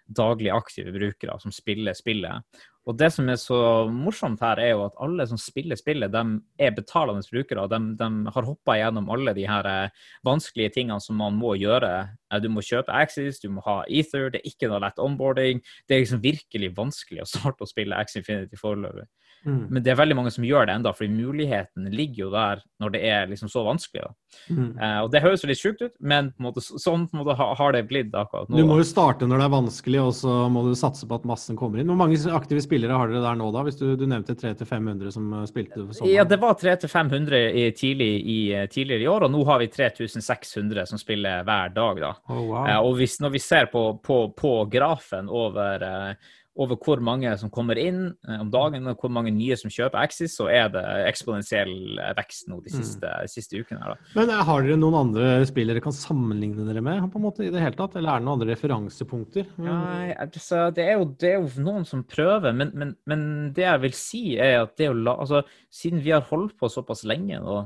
daglig 0.10 0.52
aktive 0.54 0.94
brukere 0.96 1.38
som 1.42 1.54
spiller 1.54 1.98
spillet. 1.98 2.46
Og 2.90 2.96
det 2.98 3.12
som 3.14 3.28
er 3.30 3.38
så 3.38 3.60
morsomt 3.94 4.42
her, 4.42 4.58
er 4.58 4.72
jo 4.72 4.86
at 4.88 4.96
alle 5.04 5.26
som 5.30 5.38
spiller 5.38 5.78
spillet, 5.78 6.10
de 6.10 6.40
er 6.58 6.74
betalende 6.74 7.22
brukere. 7.30 7.68
De, 7.70 7.80
de 8.00 8.34
har 8.34 8.48
hoppa 8.48 8.78
gjennom 8.80 9.12
alle 9.14 9.36
de 9.38 9.46
her 9.46 9.68
eh, 9.70 10.08
vanskelige 10.26 10.74
tingene 10.80 10.98
som 11.04 11.20
man 11.22 11.38
må 11.38 11.54
gjøre. 11.60 11.92
Eh, 12.32 12.42
du 12.42 12.50
må 12.50 12.64
kjøpe 12.66 12.96
Axis, 12.96 13.42
du 13.44 13.52
må 13.54 13.62
ha 13.68 13.84
Ether, 13.86 14.32
det 14.34 14.42
er 14.42 14.50
ikke 14.50 14.72
noe 14.72 14.82
lett 14.82 15.02
onboarding. 15.04 15.62
Det 15.86 15.98
er 15.98 16.02
liksom 16.06 16.24
virkelig 16.24 16.72
vanskelig 16.80 17.26
å 17.26 17.30
starte 17.30 17.68
å 17.68 17.70
spille 17.70 18.00
Axie 18.00 18.24
Infinity 18.24 18.58
foreløpig. 18.58 19.06
Mm. 19.46 19.62
Men 19.70 19.84
det 19.84 19.94
er 19.94 20.00
veldig 20.00 20.18
mange 20.18 20.32
som 20.36 20.46
gjør 20.46 20.68
det 20.68 20.76
enda, 20.76 20.92
fordi 20.96 21.14
muligheten 21.14 21.88
ligger 21.94 22.26
jo 22.26 22.32
der 22.34 22.64
når 22.80 22.94
det 22.96 23.02
er 23.08 23.30
liksom 23.30 23.52
så 23.52 23.64
vanskelig. 23.68 24.10
Mm. 24.50 24.76
Uh, 24.78 25.00
og 25.04 25.12
Det 25.14 25.22
høres 25.24 25.44
jo 25.44 25.50
litt 25.50 25.62
sjukt 25.62 25.82
ut, 25.84 25.94
men 26.00 26.32
på 26.36 26.46
måte, 26.46 26.64
sånn 26.64 27.08
på 27.10 27.20
måte, 27.20 27.36
har 27.40 27.76
det 27.76 27.86
blitt 27.90 28.14
akkurat 28.16 28.50
nå. 28.50 28.60
Du 28.60 28.68
må 28.68 28.80
jo 28.80 28.88
starte 28.88 29.28
når 29.28 29.42
det 29.42 29.48
er 29.48 29.54
vanskelig, 29.56 30.02
og 30.04 30.14
så 30.18 30.36
må 30.52 30.64
du 30.68 30.74
satse 30.80 31.08
på 31.10 31.20
at 31.20 31.28
massen 31.30 31.60
kommer 31.60 31.82
inn. 31.82 31.90
Hvor 31.92 32.00
mange 32.00 32.20
aktive 32.36 32.64
spillere 32.64 32.98
har 33.00 33.12
dere 33.12 33.24
der 33.26 33.40
nå, 33.40 33.50
da? 33.56 33.64
Hvis 33.68 33.80
du, 33.80 33.88
du 34.00 34.06
nevnte 34.10 34.36
300-500 34.40 35.16
som 35.16 35.30
eh, 35.34 35.46
spilte 35.50 35.82
for 35.82 35.96
sommeren? 35.96 36.16
Ja, 36.16 36.26
det 36.28 36.40
var 36.42 36.58
300-500 36.60 37.78
tidlig 37.80 38.12
eh, 38.56 38.68
tidligere 38.72 39.06
i 39.06 39.12
år, 39.12 39.28
og 39.28 39.34
nå 39.34 39.44
har 39.50 39.64
vi 39.64 39.70
3600 39.72 40.90
som 40.90 41.02
spiller 41.02 41.46
hver 41.48 41.74
dag. 41.76 42.04
da. 42.04 42.14
Oh, 42.30 42.44
wow. 42.52 42.66
uh, 42.66 42.80
og 42.84 43.00
hvis, 43.00 43.20
når 43.24 43.36
vi 43.36 43.44
ser 43.44 43.72
på, 43.72 43.86
på, 44.04 44.22
på 44.38 44.54
grafen 44.72 45.32
over 45.32 45.86
uh, 45.86 46.36
over 46.60 46.78
hvor 46.82 47.02
mange 47.04 47.32
som 47.40 47.52
kommer 47.54 47.78
inn 47.80 48.02
eh, 48.28 48.40
om 48.42 48.50
dagen, 48.52 48.88
og 48.90 49.00
hvor 49.02 49.12
mange 49.14 49.32
nye 49.36 49.56
som 49.60 49.72
kjøper 49.72 50.02
Axis, 50.02 50.36
så 50.40 50.50
er 50.52 50.72
det 50.74 50.84
eksponentiell 51.08 52.00
eh, 52.02 52.12
vekst 52.18 52.50
nå 52.50 52.60
de 52.66 52.74
siste, 52.74 53.06
mm. 53.06 53.32
siste 53.32 53.62
ukene. 53.62 53.80
her. 53.84 53.96
Da. 53.96 54.12
Men 54.18 54.34
eh, 54.34 54.44
Har 54.50 54.66
dere 54.66 54.80
noen 54.82 54.98
andre 55.04 55.32
spill 55.50 55.72
dere 55.72 55.84
kan 55.84 55.96
sammenligne 55.96 56.68
dere 56.68 56.84
med 56.86 57.06
på 57.14 57.22
en 57.22 57.28
måte 57.28 57.46
i 57.48 57.54
det 57.54 57.64
hele 57.64 57.80
tatt, 57.80 57.96
eller 58.00 58.12
er 58.12 58.22
det 58.22 58.28
noen 58.28 58.40
andre 58.40 58.52
referansepunkter? 58.54 59.50
Nei, 59.62 60.12
altså, 60.18 60.68
det, 60.76 60.86
er 60.86 61.00
jo, 61.00 61.10
det, 61.14 61.34
er 61.34 61.40
jo, 61.40 61.66
noen 61.66 61.88
som 61.88 62.04
prøver, 62.08 62.56
men, 62.56 62.74
men, 62.76 62.96
men, 63.10 63.26
det 63.56 63.68
jeg 63.68 63.86
vil 63.86 63.98
si, 63.98 64.24
er 64.42 64.64
at 64.66 64.76
det 64.80 64.92
å 64.92 64.98
la 64.98 65.18
Altså, 65.20 65.42
siden 65.74 66.00
vi 66.00 66.14
har 66.14 66.24
holdt 66.30 66.54
på 66.60 66.70
såpass 66.72 67.02
lenge 67.08 67.42
nå, 67.44 67.62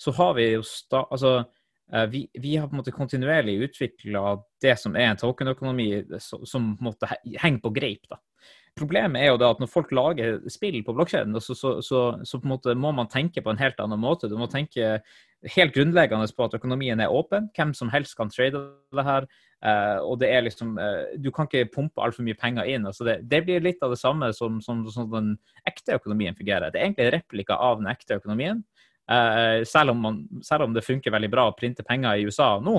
så 0.00 0.12
har 0.16 0.32
vi 0.38 0.46
jo 0.54 0.62
sta, 0.66 1.02
altså, 1.12 1.42
vi, 2.10 2.24
vi, 2.40 2.56
har 2.56 2.66
på 2.66 2.74
en 2.74 2.80
måte 2.80 2.94
kontinuerlig 2.94 3.58
utvikla 3.66 4.38
det 4.64 4.72
som 4.80 4.96
er 4.96 5.10
en 5.10 5.18
tokenøkonomi 5.20 5.88
som, 6.18 6.70
på 6.80 6.92
en 6.94 7.12
henger 7.42 7.60
på 7.60 7.72
greip. 7.76 8.08
da. 8.10 8.18
Problemet 8.74 9.22
er 9.22 9.28
jo 9.30 9.38
da 9.38 9.52
at 9.54 9.60
når 9.62 9.70
folk 9.70 9.92
lager 9.94 10.40
spill 10.50 10.80
på 10.82 10.94
blokkjeden, 10.96 11.36
så, 11.38 11.54
så, 11.54 11.76
så, 11.84 12.00
så, 12.26 12.40
på 12.40 12.48
en 12.48 12.54
måte 12.56 12.74
må 12.74 12.90
man 12.90 13.06
tenke 13.10 13.42
på 13.44 13.52
en 13.52 13.60
helt 13.60 13.78
annen 13.78 14.00
måte. 14.02 14.26
Du 14.26 14.34
må 14.40 14.48
tenke 14.50 14.96
helt 15.54 15.74
grunnleggende 15.76 16.26
på 16.34 16.48
at 16.48 16.56
økonomien 16.58 16.98
er 16.98 17.12
åpen. 17.12 17.46
Hvem 17.54 17.70
som 17.78 17.92
helst 17.92 18.16
kan 18.18 18.32
trade 18.34 18.64
det 18.90 19.04
her. 19.06 19.28
Uh, 19.64 20.02
og 20.04 20.18
det 20.20 20.28
er 20.28 20.42
liksom 20.44 20.74
uh, 20.76 21.06
Du 21.22 21.30
kan 21.32 21.46
ikke 21.46 21.70
pumpe 21.72 22.02
altfor 22.02 22.26
mye 22.26 22.36
penger 22.36 22.66
inn. 22.68 22.84
altså 22.86 23.06
det, 23.06 23.20
det, 23.30 23.44
blir 23.46 23.62
litt 23.62 23.80
av 23.80 23.94
det 23.94 24.00
samme 24.00 24.32
som, 24.36 24.58
som, 24.60 24.82
som, 24.92 25.06
den 25.12 25.36
ekte 25.70 25.94
økonomien 25.94 26.34
fungerer. 26.34 26.74
Det 26.74 26.80
er 26.80 26.88
egentlig 26.88 27.06
en 27.06 27.14
replika 27.14 27.56
av 27.56 27.78
den 27.78 27.88
ekte 27.94 28.18
økonomien. 28.18 28.64
Uh, 29.10 29.60
selv, 29.68 29.92
om 29.92 29.98
man, 30.00 30.20
selv, 30.42 30.64
om 30.64 30.72
det 30.72 30.84
funker 30.86 31.12
veldig 31.12 31.28
bra 31.32 31.48
å 31.50 31.56
printe 31.56 31.84
penger 31.84 32.16
i 32.16 32.28
USA 32.28 32.54
nå, 32.64 32.78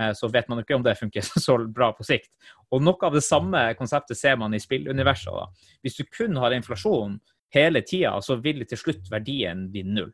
Eh, 0.00 0.12
så 0.14 0.28
vet 0.28 0.48
man 0.48 0.62
ikke 0.62 0.76
om 0.76 0.84
det 0.86 0.94
funker 0.98 1.24
så 1.46 1.58
bra 1.66 1.90
på 1.96 2.06
sikt. 2.06 2.30
Og 2.70 2.82
Noe 2.84 3.00
av 3.06 3.16
det 3.16 3.24
samme 3.26 3.64
konseptet 3.78 4.18
ser 4.18 4.38
man 4.40 4.54
i 4.54 4.62
spilluniverset. 4.62 5.32
Da. 5.34 5.74
Hvis 5.82 5.98
du 5.98 6.04
kun 6.06 6.38
har 6.38 6.54
inflasjon 6.54 7.18
hele 7.54 7.82
tida, 7.82 8.18
så 8.22 8.38
vil 8.44 8.66
til 8.68 8.80
slutt 8.80 9.10
verdien 9.10 9.68
bli 9.72 9.84
null. 9.88 10.12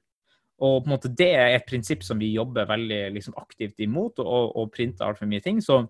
Og 0.62 0.84
på 0.84 0.86
en 0.86 0.94
måte 0.94 1.10
Det 1.10 1.32
er 1.34 1.56
et 1.56 1.66
prinsipp 1.66 2.04
som 2.06 2.18
vi 2.18 2.30
jobber 2.36 2.68
veldig 2.70 3.10
liksom, 3.16 3.34
aktivt 3.36 3.80
imot, 3.82 4.22
og, 4.22 4.54
og 4.54 4.72
printer 4.72 5.04
altfor 5.04 5.26
mye 5.26 5.42
ting. 5.42 5.58
Så 5.60 5.82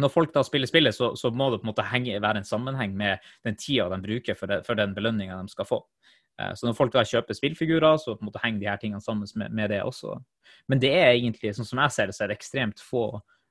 når 0.00 0.10
folk 0.10 0.32
da 0.34 0.42
spiller 0.42 0.66
spillet, 0.66 0.96
så, 0.96 1.12
så 1.14 1.30
må 1.30 1.50
det 1.52 1.60
på 1.60 1.68
en 1.68 1.70
måte 1.70 1.84
henge, 1.86 2.16
være 2.18 2.40
en 2.40 2.48
sammenheng 2.48 2.96
med 2.96 3.22
den 3.44 3.58
tida 3.60 3.90
de 3.92 4.00
bruker 4.02 4.34
for, 4.34 4.50
det, 4.50 4.64
for 4.66 4.74
den 4.74 4.96
belønninga 4.96 5.36
de 5.36 5.52
skal 5.52 5.68
få. 5.68 5.84
Eh, 6.40 6.52
så 6.58 6.66
når 6.66 6.76
folk 6.78 6.94
da 6.94 7.04
kjøper 7.06 7.38
spillfigurer, 7.38 7.98
så 8.00 8.16
på 8.16 8.24
en 8.24 8.30
måte 8.30 8.42
henger 8.42 8.62
de 8.62 8.70
her 8.70 8.82
tingene 8.82 9.04
sammen 9.04 9.28
med, 9.40 9.54
med, 9.54 9.70
det 9.72 9.82
også. 9.84 10.18
Men 10.68 10.82
det 10.82 10.92
er 10.96 11.12
egentlig, 11.12 11.54
sånn 11.56 11.68
som 11.68 11.82
jeg 11.84 11.96
ser 11.96 12.10
det, 12.10 12.16
så 12.16 12.24
er 12.24 12.32
det 12.32 12.38
ekstremt 12.38 12.82
få 12.82 13.06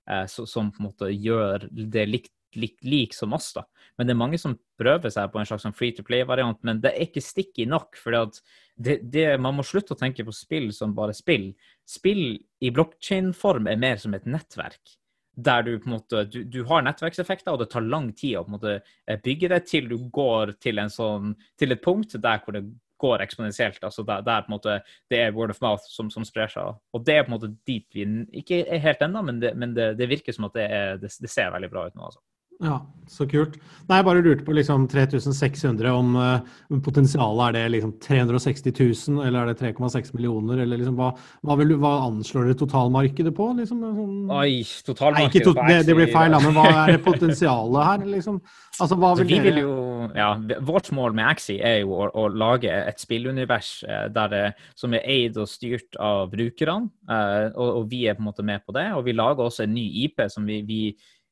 eh, 0.10 0.26
som 0.28 0.72
på 0.74 0.84
en 0.84 0.90
måte 0.90 1.12
gjør 1.14 1.68
det 1.72 2.08
likt 2.10 2.34
lik, 2.54 2.76
lik 2.86 3.14
som 3.18 3.34
oss. 3.34 3.52
da. 3.56 3.64
Men 3.98 4.08
det 4.08 4.14
er 4.14 4.20
mange 4.20 4.38
som 4.38 4.58
prøver 4.80 5.10
seg 5.14 5.32
på 5.34 5.40
en 5.42 5.48
slags 5.50 5.64
sånn 5.66 5.74
free 5.74 5.96
to 5.96 6.06
play-variant, 6.06 6.60
men 6.68 6.82
det 6.84 6.92
er 6.94 7.08
ikke 7.08 7.24
sticky 7.24 7.66
nok. 7.70 7.98
for 7.98 8.14
Man 8.14 9.56
må 9.58 9.66
slutte 9.66 9.96
å 9.96 10.00
tenke 10.00 10.26
på 10.26 10.36
spill 10.36 10.72
som 10.74 10.94
bare 10.94 11.16
spill. 11.18 11.54
Spill 11.86 12.38
i 12.62 12.70
blokkjedeform 12.70 13.68
er 13.68 13.82
mer 13.82 13.98
som 13.98 14.14
et 14.14 14.30
nettverk 14.30 15.00
der 15.36 15.64
du 15.66 15.72
på 15.80 15.90
en 15.90 15.96
måte 15.96 16.24
du, 16.30 16.44
du, 16.44 16.62
har 16.70 16.84
nettverkseffekter, 16.86 17.54
og 17.54 17.64
det 17.64 17.72
tar 17.74 17.86
lang 17.86 18.12
tid 18.14 18.38
å 18.38 18.46
på 18.46 18.52
en 18.52 18.58
måte 18.58 18.74
eh, 18.80 19.20
bygge 19.24 19.50
det 19.54 19.64
til 19.70 19.90
du 19.90 19.98
går 20.14 20.56
til, 20.62 20.82
en 20.82 20.94
sånn, 20.94 21.34
til 21.60 21.74
et 21.74 21.84
punkt 21.84 22.14
der 22.14 22.44
hvor 22.44 22.58
det 22.58 22.66
går 23.04 23.24
eksponentielt. 23.26 23.84
altså 23.84 24.04
der, 24.08 24.22
der, 24.22 24.46
på 24.46 24.52
en 24.52 24.56
måte 24.56 24.78
det 25.12 25.20
er 25.20 25.34
word 25.36 25.52
of 25.52 25.62
mouth 25.62 25.84
som, 25.90 26.12
som, 26.14 26.26
sprer 26.28 26.52
seg. 26.52 26.78
Og 26.94 27.06
det 27.06 27.18
er 27.18 27.26
på 27.26 27.34
en 27.34 27.38
måte 27.38 27.52
dit 27.68 27.88
vi 27.96 28.06
ikke 28.44 28.64
er 28.64 28.84
helt 28.84 29.02
ennå, 29.04 29.24
men, 29.28 29.42
det, 29.42 29.56
men 29.60 29.74
det, 29.76 29.94
det, 30.00 30.10
virker 30.12 30.36
som 30.36 30.48
at 30.48 30.56
det, 30.60 30.68
er, 30.70 31.02
det, 31.02 31.12
ser 31.12 31.52
veldig 31.56 31.72
bra 31.74 31.88
ut 31.88 31.98
nå. 31.98 32.08
altså. 32.08 32.22
Ja, 32.62 32.82
så 33.10 33.26
kult. 33.30 33.56
Nei, 33.90 33.98
jeg 34.00 34.06
bare 34.08 34.22
lurte 34.24 34.46
på 34.48 34.54
liksom 34.56 34.86
3600, 34.92 35.92
om 35.92 36.14
uh, 36.16 36.80
potensialet 36.86 37.44
er 37.50 37.56
det 37.58 37.64
liksom 37.76 37.94
360 38.04 38.74
000, 38.78 39.24
eller 39.28 39.44
er 39.44 39.52
det 39.52 39.74
3,6 39.76 40.14
millioner, 40.16 40.62
eller 40.64 40.80
liksom 40.80 40.96
hva, 41.00 41.10
hva, 41.44 41.58
vil, 41.60 41.76
hva 41.82 41.94
anslår 42.08 42.48
dere 42.48 42.60
totalmarkedet 42.62 43.34
på? 43.36 43.50
Liksom, 43.60 43.82
sånn... 43.98 44.14
Oi, 44.34 44.64
totalmarkedet 44.88 45.46
to 45.50 45.56
det, 45.60 45.80
det, 45.90 45.98
blir 45.98 46.12
feil, 46.14 46.38
men 46.46 46.56
hva 46.56 46.68
er 46.86 47.02
potensialet 47.04 47.90
her, 47.90 48.06
liksom? 48.16 48.40
Altså, 48.80 48.98
hva 48.98 49.12
vil, 49.20 49.34
vil 49.44 49.60
jo, 49.62 49.74
ja, 50.18 50.32
Vårt 50.66 50.88
mål 50.96 51.14
med 51.14 51.28
Axi 51.30 51.60
er 51.62 51.84
jo 51.84 51.94
å, 51.94 52.08
å 52.24 52.30
lage 52.32 52.72
et 52.74 53.04
spillunivers 53.04 53.76
der, 54.16 54.56
som 54.80 54.96
er 54.98 55.04
eid 55.06 55.38
og 55.38 55.52
styrt 55.52 56.00
av 56.02 56.32
brukerne, 56.32 56.90
uh, 57.12 57.52
og, 57.52 57.68
og, 57.68 57.84
vi 57.92 58.06
er 58.08 58.16
på 58.16 58.24
en 58.24 58.32
måte 58.32 58.48
med 58.48 58.64
på 58.64 58.74
det. 58.74 58.88
Og 58.96 59.04
vi 59.06 59.18
lager 59.18 59.44
også 59.44 59.68
en 59.68 59.76
ny 59.76 59.84
IP 60.06 60.24
som 60.32 60.48
vi, 60.48 60.64
vi 60.66 60.82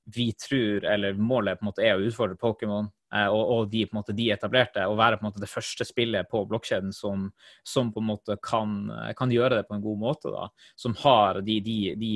vi 0.05 0.31
tror, 0.33 0.85
eller 0.85 1.13
målet 1.13 1.59
på 1.59 1.65
en 1.65 1.69
måte 1.69 1.83
er 1.85 1.97
å 1.97 2.05
utfordre 2.05 2.37
Pokémon 2.39 2.87
eh, 3.13 3.27
og, 3.27 3.41
og, 3.41 3.67
de, 3.69 3.83
på 3.85 3.93
en 3.93 3.99
måte, 3.99 4.15
de 4.17 4.29
etablerte, 4.33 4.83
og 4.89 4.97
være 4.97 5.19
på 5.19 5.25
en 5.25 5.29
måte 5.29 5.43
det 5.43 5.49
første 5.51 5.85
spillet 5.85 6.29
på 6.31 6.41
blokkjeden 6.49 6.89
som, 6.95 7.27
som, 7.67 7.91
på 7.93 8.01
en 8.01 8.07
måte 8.09 8.37
kan, 8.43 8.73
kan, 9.17 9.33
gjøre 9.33 9.59
det 9.59 9.67
på 9.69 9.77
en 9.77 9.83
god 9.83 9.99
måte. 10.01 10.31
Da. 10.33 10.47
Som 10.79 10.95
har 11.03 11.41
de, 11.45 11.59
de, 11.65 11.77
de, 12.01 12.11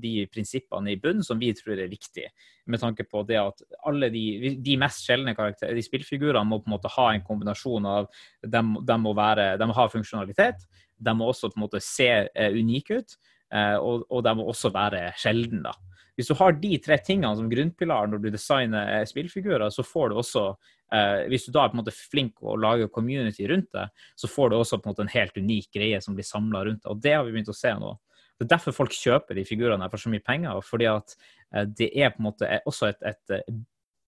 de 0.00 0.14
prinsippene 0.32 0.94
i 0.94 0.98
bunnen 1.02 1.26
som 1.26 1.40
vi 1.42 1.52
tror 1.58 1.76
er 1.76 1.92
viktig, 1.92 2.30
Med 2.64 2.80
tanke 2.80 3.04
på 3.04 3.24
det 3.26 3.40
at 3.42 3.62
alle 3.90 4.08
de, 4.08 4.76
mest 4.78 5.04
sjeldne 5.04 5.34
karakterer, 5.34 5.74
de 5.74 5.82
spillfigurene 5.82 6.48
må 6.48 6.62
på 6.62 6.70
en 6.70 6.76
måte 6.76 6.94
ha 6.96 7.10
en 7.12 7.24
kombinasjon 7.26 7.86
av 7.86 8.08
De, 8.40 8.62
de 8.62 8.98
må, 9.02 9.14
være, 9.18 9.56
de 9.58 9.66
må 9.66 9.76
ha 9.76 9.88
funksjonalitet, 9.90 10.64
de 10.96 11.14
må 11.14 11.28
også 11.28 11.50
på 11.50 11.58
en 11.58 11.66
måte 11.66 11.80
se 11.82 12.08
uh, 12.24 12.50
unike 12.54 13.02
ut, 13.02 13.16
uh, 13.52 13.78
og, 13.82 14.06
og 14.08 14.22
de 14.24 14.36
må 14.38 14.46
også 14.48 14.70
være 14.72 15.10
sjeldne. 15.18 15.66
da. 15.68 15.74
Hvis 16.16 16.28
du 16.28 16.36
har 16.36 16.54
de 16.60 16.76
tre 16.84 16.98
tingene 17.00 17.32
som 17.38 17.48
grunnpilar 17.50 18.10
når 18.10 18.22
du 18.22 18.30
designer 18.34 18.98
eh, 18.98 19.06
spillfigurer, 19.08 19.70
så 19.72 19.84
får 19.86 20.12
du 20.12 20.18
også 20.20 20.44
eh, 20.92 21.24
Hvis 21.32 21.46
du 21.46 21.52
da 21.54 21.64
er 21.64 21.72
på 21.72 21.78
en 21.78 21.82
måte 21.82 21.96
flink 21.96 22.42
å 22.44 22.56
lage 22.60 22.90
community 22.92 23.48
rundt 23.48 23.70
det, 23.72 23.88
så 24.18 24.28
får 24.28 24.52
du 24.52 24.58
også 24.58 24.78
på 24.78 24.88
en 24.88 24.94
måte 24.94 25.06
en 25.06 25.14
helt 25.14 25.36
unik 25.36 25.70
greie 25.78 26.00
som 26.04 26.16
blir 26.18 26.28
samla 26.28 26.64
rundt 26.68 26.84
det. 26.84 26.92
Og 26.92 27.00
det 27.02 27.16
har 27.16 27.24
vi 27.26 27.36
begynt 27.36 27.52
å 27.52 27.56
se 27.56 27.72
nå. 27.78 27.94
Det 28.38 28.48
er 28.48 28.56
derfor 28.56 28.74
folk 28.74 28.94
kjøper 28.96 29.38
de 29.38 29.44
figurene 29.46 29.86
for 29.90 30.02
så 30.02 30.10
mye 30.12 30.24
penger. 30.24 30.60
fordi 30.66 30.88
at 30.90 31.16
eh, 31.54 31.66
det 31.68 31.92
er 31.94 32.12
på 32.12 32.22
en 32.22 32.28
måte 32.30 32.48
også 32.66 32.90
et, 32.90 33.04
et 33.12 33.36
eh, 33.38 33.60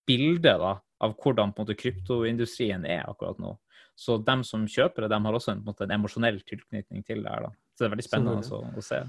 bilde 0.06 0.56
da, 0.60 0.78
av 1.04 1.14
hvordan 1.16 1.52
på 1.52 1.62
en 1.62 1.66
måte 1.66 1.78
kryptoindustrien 1.80 2.84
er 2.84 3.04
akkurat 3.08 3.38
nå. 3.40 3.56
Så 3.96 4.18
dem 4.26 4.42
som 4.44 4.66
kjøper 4.66 5.04
det, 5.04 5.12
de 5.14 5.20
har 5.24 5.36
også 5.38 5.52
en, 5.54 5.62
en, 5.70 5.76
en 5.86 5.94
emosjonell 5.98 6.40
tilknytning 6.42 7.04
til 7.06 7.22
det 7.22 7.30
her. 7.30 7.46
da. 7.46 7.52
Så 7.74 7.84
det 7.84 7.88
er 7.88 7.94
veldig 7.94 8.06
spennende 8.06 8.56
å, 8.58 8.62
å 8.74 8.82
se. 8.84 9.00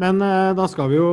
Men 0.00 0.22
uh, 0.24 0.54
da 0.56 0.64
skal 0.72 0.88
vi 0.88 0.96
jo 0.96 1.08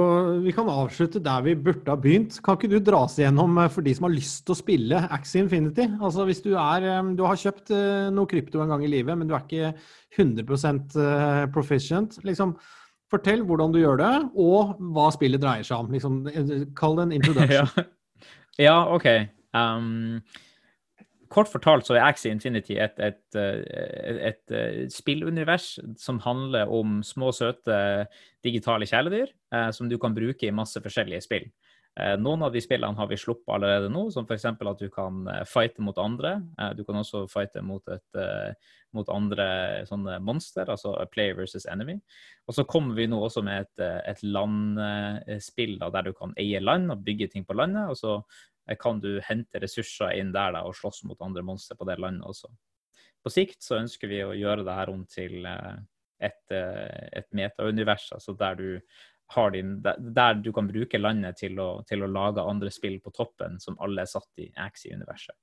Vi 0.46 0.54
kan 0.56 0.70
avslutte 0.72 1.20
der 1.24 1.44
vi 1.44 1.56
burde 1.60 1.92
ha 1.92 1.98
begynt. 2.00 2.38
Kan 2.46 2.56
ikke 2.56 2.72
du 2.72 2.78
dra 2.80 3.04
oss 3.06 3.18
igjennom 3.20 3.58
uh, 3.60 3.68
for 3.72 3.86
de 3.86 3.94
som 3.96 4.08
har 4.08 4.16
lyst 4.16 4.46
til 4.48 4.56
å 4.56 4.60
spille 4.60 5.02
Axie 5.12 5.44
Infinity? 5.44 5.90
Altså 6.00 6.26
hvis 6.30 6.44
du 6.46 6.54
er 6.56 6.88
um, 7.00 7.14
Du 7.20 7.26
har 7.28 7.40
kjøpt 7.40 7.74
noe 8.16 8.30
krypto 8.30 8.64
en 8.64 8.72
gang 8.72 8.86
i 8.86 8.92
livet, 8.92 9.20
men 9.20 9.28
du 9.28 9.36
er 9.36 9.44
ikke 9.44 9.74
100% 10.20 10.96
proficient. 11.54 12.18
Liksom, 12.26 12.56
fortell 13.12 13.44
hvordan 13.46 13.74
du 13.74 13.80
gjør 13.82 14.00
det, 14.02 14.14
og 14.38 14.76
hva 14.96 15.08
spillet 15.14 15.42
dreier 15.42 15.66
seg 15.66 15.84
om. 15.84 15.92
Liksom, 15.94 16.22
kall 16.78 16.98
det 16.98 17.08
en 17.08 17.16
introduction. 17.20 17.70
ja. 17.78 18.66
ja, 18.70 18.78
OK. 18.96 19.08
Um, 19.56 20.20
kort 21.30 21.50
fortalt 21.52 21.88
så 21.88 21.96
er 21.96 22.08
Axie 22.08 22.34
Infinity 22.34 22.78
et, 22.82 23.00
et, 23.00 23.22
et, 23.38 24.20
et, 24.32 24.44
eh, 24.56 24.82
spillunivers 24.94 25.72
som 26.02 26.20
handler 26.26 26.72
om 26.74 27.00
små, 27.06 27.32
søte 27.36 27.80
digitale 28.46 28.88
kjæledyr 28.90 29.30
eh, 29.30 29.70
som 29.76 29.90
du 29.90 29.98
kan 30.02 30.16
bruke 30.18 30.48
i 30.48 30.56
masse 30.56 30.82
forskjellige 30.84 31.26
spill. 31.28 31.50
Eh, 32.00 32.16
noen 32.22 32.46
av 32.46 32.54
de 32.54 32.62
spillene 32.64 32.96
har 32.96 33.08
vi 33.10 33.18
sluppet 33.20 33.50
allerede 33.52 33.90
nå, 33.92 34.06
som 34.14 34.28
f.eks. 34.28 34.46
at 34.54 34.82
du 34.82 34.88
kan 34.94 35.24
eh, 35.28 35.46
fighte 35.50 35.84
mot 35.84 35.98
andre. 36.00 36.38
Eh, 36.60 36.72
du 36.78 36.84
kan 36.88 37.02
også 37.02 37.26
fighte 37.32 37.64
mot, 37.66 37.84
eh, 37.90 38.76
mot 38.96 39.10
andre 39.12 39.48
sånne 39.90 40.20
monster, 40.24 40.70
altså 40.72 40.94
player 41.12 41.36
versus 41.38 41.68
enemy. 41.70 41.98
Og 42.48 42.56
så 42.56 42.66
kommer 42.70 42.96
vi 42.96 43.10
nå 43.10 43.20
også 43.26 43.44
med 43.46 43.68
et 43.84 44.24
landspill 44.24 45.76
der 45.82 46.08
du 46.08 46.14
kan 46.18 46.34
eie 46.40 46.62
land 46.64 46.94
og 46.94 47.04
bygge 47.06 47.30
ting 47.34 47.46
på 47.46 47.58
landet. 47.58 47.90
og 47.92 47.98
så 48.00 48.16
kan 48.78 49.00
du 49.02 49.18
hente 49.26 49.62
ressurser 49.64 50.14
inn 50.20 50.34
der 50.36 50.54
da, 50.54 50.66
og 50.68 50.78
slåss 50.78 51.04
mot 51.10 51.22
andre 51.26 51.42
monstre 51.46 51.78
på 51.80 51.88
det 51.90 51.98
landet 52.02 52.28
også. 52.28 52.52
På 53.24 53.32
sikt 53.34 53.64
så 53.66 53.80
ønsker 53.80 54.12
vi 54.12 54.22
å 54.24 54.36
gjøre 54.38 54.66
det 54.68 54.76
her 54.78 54.92
om 54.94 55.02
til 55.10 55.44
et, 55.44 56.54
et 56.54 57.28
metaunivers, 57.36 58.06
altså 58.16 58.36
der 58.38 58.60
du 58.60 58.68
din, 59.54 59.84
der 60.16 60.34
du 60.34 60.52
kan 60.52 60.68
bruke 60.68 60.98
landet 60.98 61.38
til 61.38 61.60
å, 61.60 61.84
til 61.88 62.04
å, 62.04 62.08
lage 62.10 62.42
andre 62.42 62.72
spill 62.72 63.00
på 63.00 63.12
toppen 63.12 63.60
som 63.60 63.78
alle 63.80 64.02
er 64.02 64.10
satt 64.10 64.30
i 64.42 64.50
Axie-universet. 64.58 65.36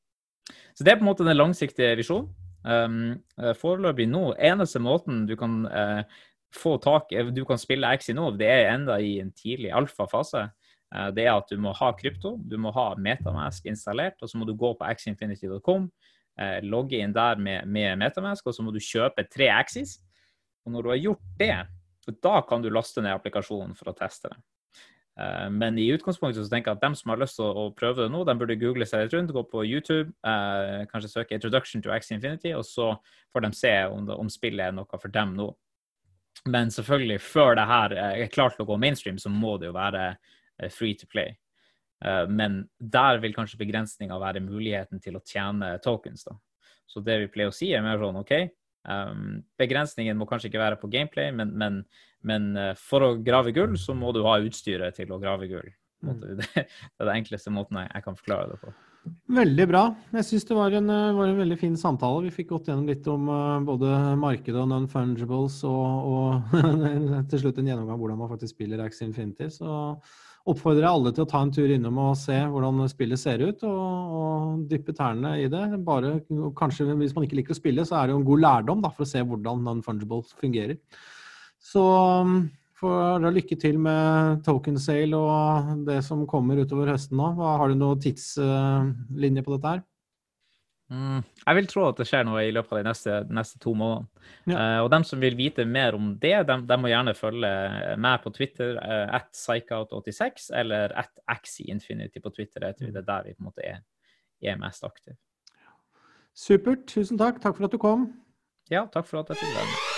Så 0.74 0.84
det 0.84 0.92
er 0.92 0.98
på 0.98 1.06
en 1.06 1.10
måte 1.10 1.26
den 1.26 1.36
langsiktige 1.36 1.96
visjonen. 1.96 2.30
Um, 2.66 3.20
foreløpig 3.54 4.08
nå, 4.10 4.32
eneste 4.42 4.80
måten 4.82 5.22
du 5.28 5.36
kan 5.38 5.68
uh, 5.70 6.02
få 6.50 6.76
tak 6.82 7.12
du 7.30 7.44
kan 7.46 7.60
spille 7.62 7.86
Axie 7.86 8.14
nå, 8.14 8.32
det 8.34 8.48
er 8.50 8.72
enda 8.72 8.98
i 8.98 9.20
en 9.22 9.30
tidlig 9.30 9.70
alfafase. 9.70 10.48
Uh, 10.94 11.08
det 11.14 11.26
er 11.26 11.34
at 11.34 11.50
du 11.50 11.60
må 11.62 11.74
ha 11.76 11.92
krypto, 11.98 12.36
du 12.38 12.58
må 12.62 12.72
ha 12.76 12.92
Metamask 12.98 13.66
installert, 13.66 14.20
og 14.22 14.30
så 14.30 14.38
må 14.38 14.48
du 14.48 14.54
gå 14.58 14.72
på 14.78 14.86
axieinfinity.com, 14.86 15.88
uh, 16.40 16.58
logge 16.66 17.00
inn 17.02 17.14
der 17.16 17.40
med, 17.42 17.66
med 17.66 17.98
Metamask, 18.02 18.46
og 18.46 18.56
så 18.56 18.66
må 18.66 18.74
du 18.74 18.82
kjøpe 18.82 19.26
tre 19.30 19.50
Axis. 19.54 19.98
Og 20.66 20.74
når 20.74 20.82
du 20.82 20.92
har 20.92 21.02
gjort 21.02 21.32
det, 21.38 21.56
da 22.22 22.36
kan 22.46 22.62
du 22.62 22.70
laste 22.70 23.02
ned 23.02 23.14
applikasjonen 23.14 23.74
for 23.78 23.90
å 23.90 23.96
teste 23.98 24.30
det. 24.30 24.38
Eh, 25.20 25.50
men 25.50 25.78
i 25.80 25.88
utgangspunktet 25.94 26.44
så 26.44 26.52
tenker 26.52 26.70
jeg 26.70 26.78
at 26.78 26.84
dem 26.84 26.96
som 26.98 27.12
har 27.12 27.20
lyst 27.22 27.38
til 27.38 27.48
å 27.48 27.70
prøve 27.76 28.04
det 28.04 28.12
nå, 28.12 28.22
de 28.28 28.34
burde 28.36 28.58
google 28.60 28.86
seg 28.88 29.06
litt 29.06 29.14
rundt, 29.16 29.32
gå 29.32 29.44
på 29.48 29.64
YouTube, 29.64 30.12
eh, 30.28 30.84
kanskje 30.90 31.12
søke 31.12 31.34
'Introduction 31.34 31.82
to 31.82 31.92
X 31.96 32.10
Infinity', 32.12 32.56
og 32.56 32.64
så 32.64 32.96
får 33.32 33.46
de 33.46 33.52
se 33.52 33.74
om, 33.86 34.06
det, 34.06 34.16
om 34.16 34.28
spillet 34.28 34.68
er 34.68 34.72
noe 34.76 35.00
for 35.00 35.08
dem 35.08 35.34
nå. 35.36 35.54
Men 36.46 36.68
selvfølgelig, 36.68 37.20
før 37.20 37.56
det 37.56 37.66
her 37.66 37.92
er 37.92 38.26
klart 38.28 38.56
til 38.56 38.66
å 38.66 38.68
gå 38.68 38.78
mainstream, 38.78 39.18
så 39.18 39.30
må 39.30 39.56
det 39.58 39.70
jo 39.70 39.72
være 39.72 40.10
eh, 40.10 40.16
free 40.72 40.94
to 40.96 41.08
play. 41.10 41.34
Men 42.28 42.58
der 42.76 43.18
vil 43.22 43.32
kanskje 43.32 43.58
begrensninga 43.60 44.18
være 44.20 44.42
muligheten 44.44 45.00
til 45.00 45.16
å 45.16 45.22
tjene 45.24 45.70
tokens. 45.84 46.26
da. 46.28 46.34
Så 46.86 47.00
det 47.04 47.16
vi 47.22 47.30
pleier 47.32 47.48
å 47.48 47.56
si, 47.56 47.70
er 47.72 47.84
mer 47.84 48.00
sånn 48.00 48.18
OK, 48.20 48.34
Um, 48.86 49.40
begrensningen 49.58 50.18
må 50.18 50.28
kanskje 50.30 50.46
ikke 50.46 50.62
være 50.62 50.78
på 50.78 50.90
gameplay, 50.92 51.32
men, 51.34 51.50
men, 51.58 51.80
men, 52.26 52.52
uh, 52.54 52.72
for 52.78 53.02
å 53.02 53.14
grave 53.26 53.50
gull, 53.56 53.74
så 53.80 53.96
må 53.98 54.12
du 54.14 54.22
ha 54.26 54.36
utstyret 54.44 54.94
til 55.00 55.10
å 55.10 55.20
grave 55.22 55.50
gull. 55.50 55.72
Det, 56.06 56.46
er 56.62 57.08
den 57.08 57.16
enkleste 57.16 57.50
måten 57.50 57.80
jeg, 57.82 58.02
kan 58.04 58.18
forklare 58.18 58.52
det 58.52 58.60
på. 58.62 58.70
Veldig 59.36 59.64
bra. 59.70 59.82
Jeg 60.14 60.26
syns 60.28 60.46
det 60.48 60.56
var 60.58 60.74
en, 60.78 60.90
uh, 60.90 61.14
var 61.16 61.30
en, 61.30 61.40
veldig 61.40 61.56
fin 61.60 61.74
samtale. 61.78 62.24
Vi 62.26 62.34
fikk 62.34 62.52
gått 62.52 62.70
gjennom 62.70 62.86
litt 62.88 63.06
om 63.10 63.26
uh, 63.30 63.64
både 63.66 63.90
markedet 64.20 64.60
og 64.62 64.68
non-fungibles, 64.70 65.58
og, 65.68 66.12
og 66.12 66.56
til 67.30 67.42
slutt 67.42 67.58
en 67.62 67.72
gjennomgang 67.72 67.98
hvordan 68.00 68.20
man 68.22 68.30
faktisk 68.30 68.54
spiller 68.54 68.84
Axie 68.84 69.08
Infinity. 69.08 69.48
Så 69.52 69.66
oppfordrer 70.46 70.84
jeg 70.84 70.92
alle 70.92 71.12
til 71.14 71.24
å 71.24 71.28
ta 71.30 71.40
en 71.42 71.50
tur 71.54 71.72
innom 71.74 71.98
og 72.04 72.12
se 72.20 72.36
hvordan 72.38 72.84
spillet 72.92 73.18
ser 73.18 73.42
ut, 73.42 73.64
og, 73.66 74.18
og 74.20 74.68
dyppe 74.70 74.94
tærne 74.94 75.34
i 75.42 75.48
det. 75.50 75.64
Bare, 75.86 76.20
kanskje 76.58 76.86
Hvis 76.92 77.16
man 77.16 77.26
ikke 77.26 77.40
liker 77.40 77.56
å 77.56 77.58
spille, 77.58 77.86
så 77.88 77.98
er 77.98 78.06
det 78.06 78.14
jo 78.14 78.20
en 78.22 78.28
god 78.30 78.44
lærdom 78.44 78.84
da, 78.84 78.92
for 78.94 79.06
å 79.06 79.10
se 79.10 79.24
hvordan 79.26 79.66
non-fungible 79.66 80.22
fungerer. 80.38 80.78
Så 81.62 81.82
får 82.80 83.20
dere 83.22 83.34
lykke 83.36 83.58
til 83.60 83.78
med 83.80 84.42
token 84.46 84.78
sale 84.80 85.18
og 85.18 85.84
det 85.86 86.02
som 86.04 86.26
kommer 86.28 86.60
utover 86.60 86.92
høsten 86.92 87.18
nå. 87.20 87.32
Har 87.40 87.68
du 87.72 87.78
noen 87.78 88.00
tidslinje 88.02 89.44
på 89.44 89.56
dette 89.56 89.76
her? 89.76 89.84
Mm, 90.86 91.22
jeg 91.40 91.58
vil 91.58 91.66
tro 91.66 91.82
at 91.88 91.98
det 91.98 92.06
skjer 92.06 92.26
noe 92.28 92.44
i 92.46 92.52
løpet 92.54 92.76
av 92.76 92.78
de 92.78 92.86
neste, 92.86 93.14
neste 93.34 93.58
to 93.62 93.72
månedene. 93.74 94.06
Ja. 94.46 94.58
Uh, 94.58 94.80
og 94.84 94.90
dem 94.92 95.06
som 95.08 95.22
vil 95.22 95.34
vite 95.38 95.66
mer 95.66 95.98
om 95.98 96.12
det, 96.22 96.36
de, 96.46 96.58
de 96.68 96.78
må 96.78 96.92
gjerne 96.92 97.16
følge 97.18 97.50
meg 98.02 98.22
på 98.22 98.30
Twitter 98.36 98.78
uh, 98.78 99.08
at 99.18 99.32
psychout86 99.34 100.52
eller 100.62 100.94
at 101.02 101.10
axieinfinity 101.32 102.22
på 102.22 102.30
Twitter. 102.36 102.68
Det 102.78 102.92
er 102.92 103.02
der 103.02 103.26
vi 103.26 103.34
på 103.34 103.42
en 103.42 103.50
måte 103.50 103.66
er, 103.66 103.82
er 104.38 104.62
mest 104.62 104.86
aktive. 104.86 105.18
Supert. 106.36 106.86
Tusen 106.92 107.18
takk. 107.18 107.42
Takk 107.42 107.58
for 107.58 107.66
at 107.66 107.74
du 107.74 107.82
kom. 107.82 108.10
Ja, 108.70 108.86
takk 108.92 109.10
for 109.10 109.24
at 109.24 109.34
jeg 109.34 109.42
fikk 109.42 109.54
være 109.56 109.70
med. 109.72 109.95